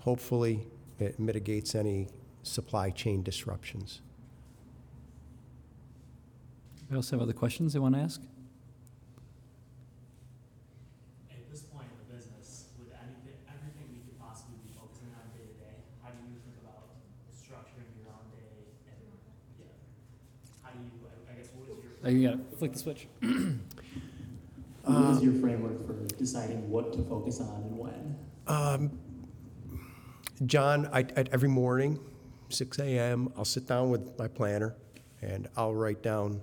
[0.00, 0.66] hopefully
[0.98, 2.08] it mitigates any
[2.42, 4.00] supply chain disruptions.
[6.90, 8.20] We also have other questions they want to ask.
[11.30, 15.26] At this point in the business, with anything, everything we could possibly be focusing on
[15.34, 16.94] day to day, how do you think about
[17.32, 18.68] structuring your own day?
[18.86, 19.00] And
[19.58, 19.66] yeah,
[20.62, 20.92] how do you?
[21.08, 21.92] I, I guess what is your?
[22.04, 23.08] Oh, you got to flick the switch.
[24.84, 28.18] What is your framework for deciding what to focus on and when?
[28.46, 28.98] Um,
[30.44, 31.98] John, I, I, every morning,
[32.50, 34.74] 6 a.m., I'll sit down with my planner
[35.22, 36.42] and I'll write down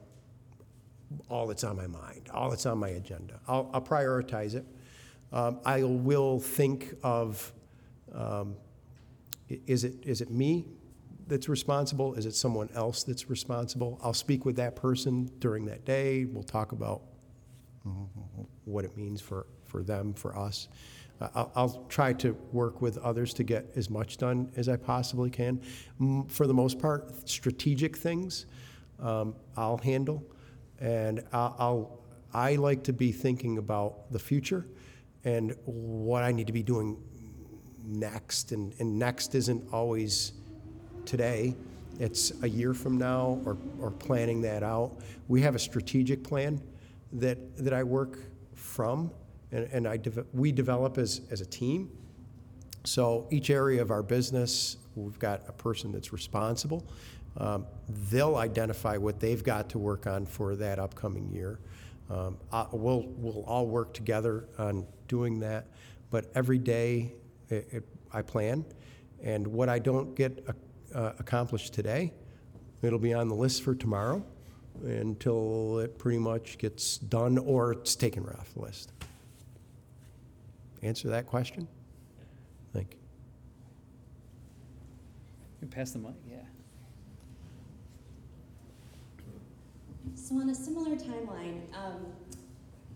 [1.30, 3.40] all that's on my mind, all that's on my agenda.
[3.48, 4.66] I'll, I'll prioritize it.
[5.34, 7.54] Um, I will think of
[8.14, 8.56] um,
[9.68, 10.66] is, it, is it me
[11.28, 12.14] that's responsible?
[12.16, 14.00] Is it someone else that's responsible?
[14.04, 16.26] I'll speak with that person during that day.
[16.26, 17.02] We'll talk about
[18.66, 20.68] what it means for, for them, for us.
[21.36, 25.30] I'll, I'll try to work with others to get as much done as I possibly
[25.30, 25.62] can.
[26.30, 28.46] For the most part, strategic things
[29.00, 30.24] um, I'll handle,
[30.82, 32.00] and I'll,
[32.34, 34.66] I'll like to be thinking about the future
[35.24, 36.98] and what I need to be doing
[37.86, 40.34] next, and, and next isn't always
[41.06, 41.56] today.
[42.00, 44.98] It's a year from now or, or planning that out.
[45.28, 46.60] We have a strategic plan
[47.14, 48.18] that, that I work
[48.56, 49.12] from
[49.52, 51.92] and, and I deve- we develop as, as a team.
[52.84, 56.84] So each area of our business, we've got a person that's responsible.
[57.38, 57.66] Um,
[58.10, 61.60] they'll identify what they've got to work on for that upcoming year.
[62.10, 65.68] Um, I, we'll, we'll all work together on doing that,
[66.10, 67.14] but every day
[67.50, 68.66] it, it, I plan,
[69.24, 70.46] and what I don't get
[70.94, 72.14] uh, accomplished today,
[72.82, 74.24] it'll be on the list for tomorrow
[74.84, 78.92] until it pretty much gets done or it's taken right off the list.
[80.82, 81.68] Answer that question?
[82.74, 83.00] Thank you.
[85.62, 86.38] You pass the mic, yeah.
[90.16, 92.06] So on a similar timeline, um,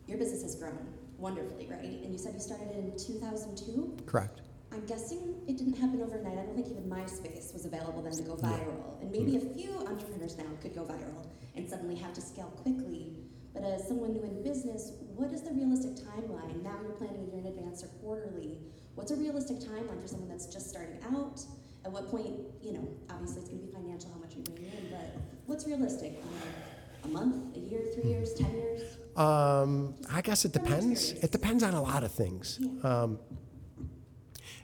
[0.07, 0.77] your business has grown
[1.17, 2.03] wonderfully, right?
[2.03, 3.97] And you said you started in 2002?
[4.05, 4.41] Correct.
[4.71, 6.37] I'm guessing it didn't happen overnight.
[6.37, 9.01] I don't think even MySpace was available then to go viral.
[9.01, 13.15] And maybe a few entrepreneurs now could go viral and suddenly have to scale quickly.
[13.53, 16.61] But as someone new in business, what is the realistic timeline?
[16.61, 18.57] Now you're planning a year in advance or quarterly.
[18.95, 21.41] What's a realistic timeline for someone that's just starting out?
[21.85, 24.65] At what point, you know, obviously it's going to be financial, how much you bring
[24.65, 26.13] in, but what's realistic?
[26.13, 26.74] You know,
[27.05, 28.97] a month, a year, three years, ten years?
[29.15, 31.11] Um, I guess it depends.
[31.11, 32.59] It depends on a lot of things.
[32.83, 33.19] Um,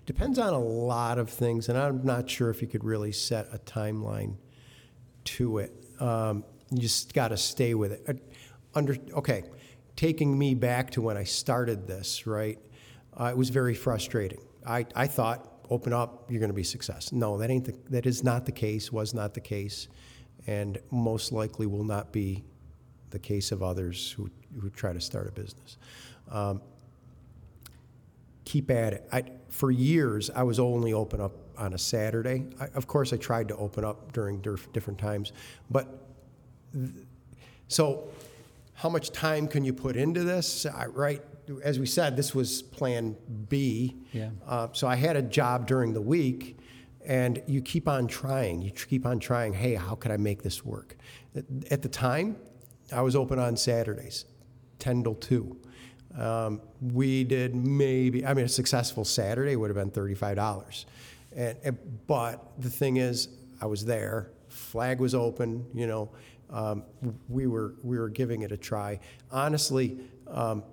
[0.05, 3.47] depends on a lot of things, and I'm not sure if you could really set
[3.53, 4.35] a timeline
[5.23, 5.71] to it.
[5.99, 8.03] Um, you just got to stay with it.
[8.07, 8.13] Uh,
[8.73, 9.43] under okay,
[9.95, 12.57] taking me back to when I started this, right?
[13.17, 14.41] Uh, it was very frustrating.
[14.65, 17.11] I, I thought open up, you're going to be success.
[17.11, 18.91] No, that ain't the, that is not the case.
[18.91, 19.87] Was not the case,
[20.47, 22.43] and most likely will not be
[23.09, 24.29] the case of others who
[24.59, 25.77] who try to start a business.
[26.29, 26.61] Um,
[28.45, 29.07] keep at it.
[29.11, 32.47] I, for years, I was only open up on a Saturday.
[32.59, 35.31] I, of course, I tried to open up during different times,
[35.69, 35.87] but
[36.73, 36.89] th-
[37.67, 38.09] so
[38.73, 40.65] how much time can you put into this?
[40.65, 41.21] I, right,
[41.63, 43.15] as we said, this was Plan
[43.47, 43.95] B.
[44.11, 44.29] Yeah.
[44.45, 46.57] Uh, so I had a job during the week,
[47.05, 48.61] and you keep on trying.
[48.61, 49.53] You keep on trying.
[49.53, 50.97] Hey, how could I make this work?
[51.69, 52.37] At the time,
[52.91, 54.25] I was open on Saturdays,
[54.79, 55.57] ten till two.
[56.17, 60.85] Um, we did maybe, I mean, a successful Saturday would have been $35.
[61.33, 61.77] And, and,
[62.07, 63.29] but the thing is,
[63.61, 66.11] I was there, flag was open, you know,
[66.49, 66.83] um,
[67.29, 68.99] we, were, we were giving it a try.
[69.31, 70.63] Honestly, um,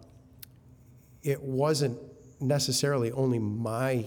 [1.22, 1.98] it wasn't
[2.40, 4.04] necessarily only my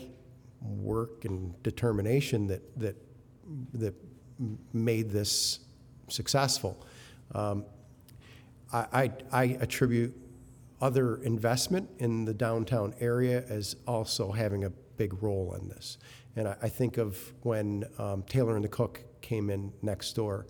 [0.62, 2.95] work and determination that, that,
[3.74, 3.93] that
[4.74, 5.59] made this
[6.07, 6.86] successful.
[7.34, 7.66] Um,
[8.72, 10.16] I, I, I attribute
[10.82, 15.97] other investment in the downtown area as also having a big role in this.
[16.36, 20.47] And I, I think of when um, Tailor and the Cook came in next door.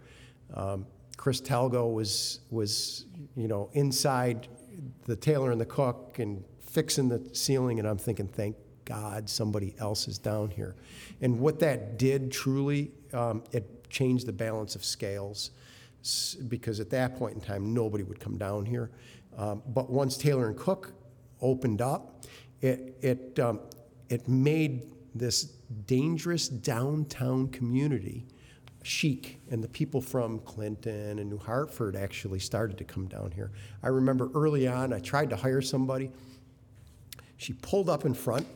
[0.53, 0.85] Um,
[1.17, 3.05] Chris Talgo was was
[3.35, 4.47] you know inside
[5.05, 8.55] the Tailor and the Cook and fixing the ceiling, and I'm thinking, thank
[8.91, 10.75] God somebody else is down here.
[11.21, 15.51] And what that did truly, um, it changed the balance of scales
[16.49, 18.91] because at that point in time nobody would come down here.
[19.37, 20.93] Um, but once Tailor and Cook
[21.41, 22.25] opened up,
[22.61, 23.61] it, it, um,
[24.09, 25.43] it made this
[25.85, 28.25] dangerous downtown community
[28.83, 33.51] chic, and the people from Clinton and New Hartford actually started to come down here.
[33.83, 36.11] I remember early on, I tried to hire somebody.
[37.37, 38.47] She pulled up in front,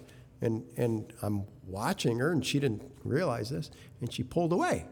[0.42, 3.72] and, and I'm watching her, and she didn't realize this,
[4.02, 4.86] and she pulled away.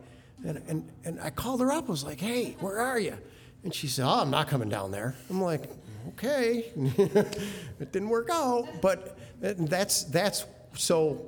[0.45, 3.17] And, and, and I called her up, I was like, hey, where are you?
[3.63, 5.15] And she said, Oh, I'm not coming down there.
[5.29, 5.69] I'm like,
[6.09, 6.71] Okay.
[6.75, 8.67] it didn't work out.
[8.81, 11.25] But that's, that's so,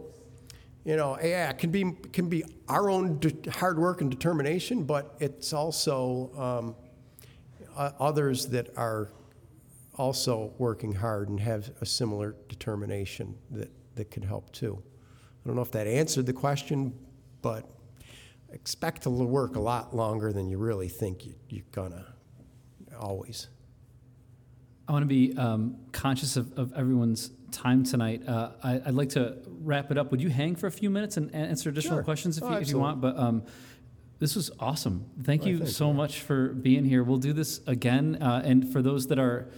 [0.84, 4.84] you know, yeah, it can be, can be our own de- hard work and determination,
[4.84, 6.76] but it's also um,
[7.76, 9.12] uh, others that are
[9.96, 14.82] also working hard and have a similar determination that, that can help too.
[15.44, 16.94] I don't know if that answered the question,
[17.42, 17.70] but
[18.52, 22.06] expect to work a lot longer than you really think you, you're gonna
[23.00, 23.48] always.
[24.88, 28.28] I want to be um, conscious of, of, everyone's time tonight.
[28.28, 30.12] Uh, I, would like to wrap it up.
[30.12, 32.04] Would you hang for a few minutes and answer additional sure.
[32.04, 33.02] questions if, oh, you, if you want?
[33.02, 33.44] But um,
[34.20, 35.10] this was awesome.
[35.24, 35.94] Thank well, you so you.
[35.94, 37.04] much for being here.
[37.04, 38.22] We'll do this again.
[38.22, 39.50] Uh, and for those that are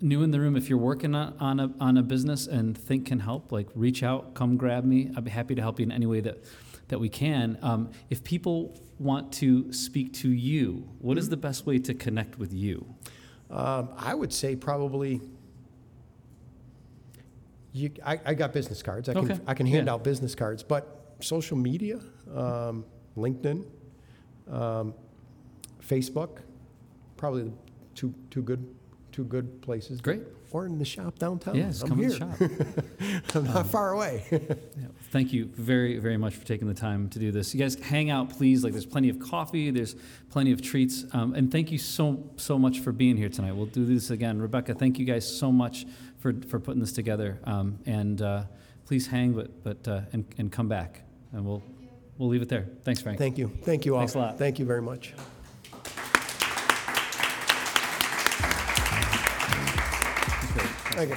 [0.00, 3.20] new in the room, if you're working on, a, on a business and think can
[3.20, 5.10] help, like reach out, come grab me.
[5.16, 6.44] I'd be happy to help you in any way that,
[6.88, 7.58] that we can.
[7.62, 12.38] Um, if people want to speak to you, what is the best way to connect
[12.38, 12.86] with you?
[13.50, 15.20] Um, I would say probably
[17.72, 19.08] you, I, I got business cards.
[19.08, 19.40] I can Okay.
[19.46, 19.92] I can hand Yeah.
[19.94, 22.00] out business cards, but social media,
[22.34, 22.84] um,
[23.16, 23.64] LinkedIn,
[24.50, 24.94] um,
[25.86, 26.38] Facebook,
[27.16, 27.52] probably the
[27.94, 28.66] two two good
[29.16, 30.00] two good places.
[30.00, 30.22] Great.
[30.50, 31.54] Or in the shop downtown.
[31.54, 32.18] Just I'm come in here.
[32.18, 33.34] the shop.
[33.34, 34.24] I'm not far away.
[34.78, 37.54] Yeah, Thank you very, very much for taking the time to do this.
[37.54, 38.62] You guys hang out, please.
[38.62, 39.96] Like, there's plenty of coffee, there's
[40.30, 41.06] plenty of treats.
[41.12, 43.54] Um, and thank you so, so much for being here tonight.
[43.56, 44.40] We'll do this again.
[44.40, 45.86] Rebecca, thank you guys so much
[46.18, 47.40] for, for putting this together.
[47.44, 48.44] Um, and uh,
[48.84, 51.02] please hang, but, but, uh, and, and come back.
[51.32, 51.62] And we'll,
[52.18, 52.66] we'll leave it there.
[52.84, 53.18] Thanks, Frank.
[53.18, 53.50] Thank you.
[53.62, 54.00] Thank you all.
[54.00, 54.38] Thanks a lot.
[54.38, 55.14] Thank you very much.
[60.96, 61.16] You.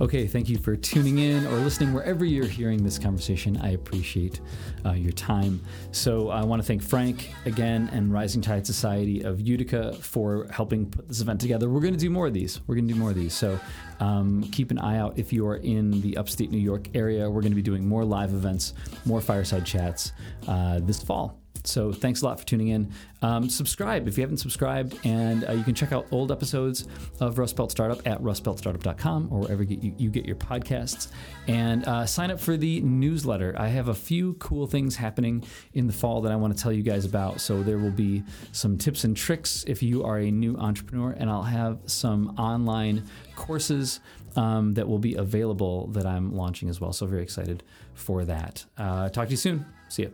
[0.00, 3.56] Okay, thank you for tuning in or listening wherever you're hearing this conversation.
[3.58, 4.40] I appreciate
[4.84, 5.60] uh, your time.
[5.92, 10.90] So I want to thank Frank again and Rising Tide Society of Utica for helping
[10.90, 11.68] put this event together.
[11.68, 12.60] We're going to do more of these.
[12.66, 13.34] We're going to do more of these.
[13.34, 13.60] So
[14.00, 17.30] um, keep an eye out if you are in the upstate New York area.
[17.30, 20.12] We're going to be doing more live events, more fireside chats
[20.48, 21.43] uh, this fall.
[21.64, 22.92] So thanks a lot for tuning in.
[23.22, 26.86] Um, subscribe if you haven't subscribed, and uh, you can check out old episodes
[27.20, 31.08] of Rust Belt Startup at rustbeltstartup.com or wherever you, you get your podcasts.
[31.48, 33.54] And uh, sign up for the newsletter.
[33.58, 36.72] I have a few cool things happening in the fall that I want to tell
[36.72, 37.40] you guys about.
[37.40, 41.30] So there will be some tips and tricks if you are a new entrepreneur, and
[41.30, 43.04] I'll have some online
[43.36, 44.00] courses
[44.36, 46.92] um, that will be available that I'm launching as well.
[46.92, 47.62] So very excited
[47.94, 48.64] for that.
[48.76, 49.64] Uh, talk to you soon.
[49.88, 50.08] See ya.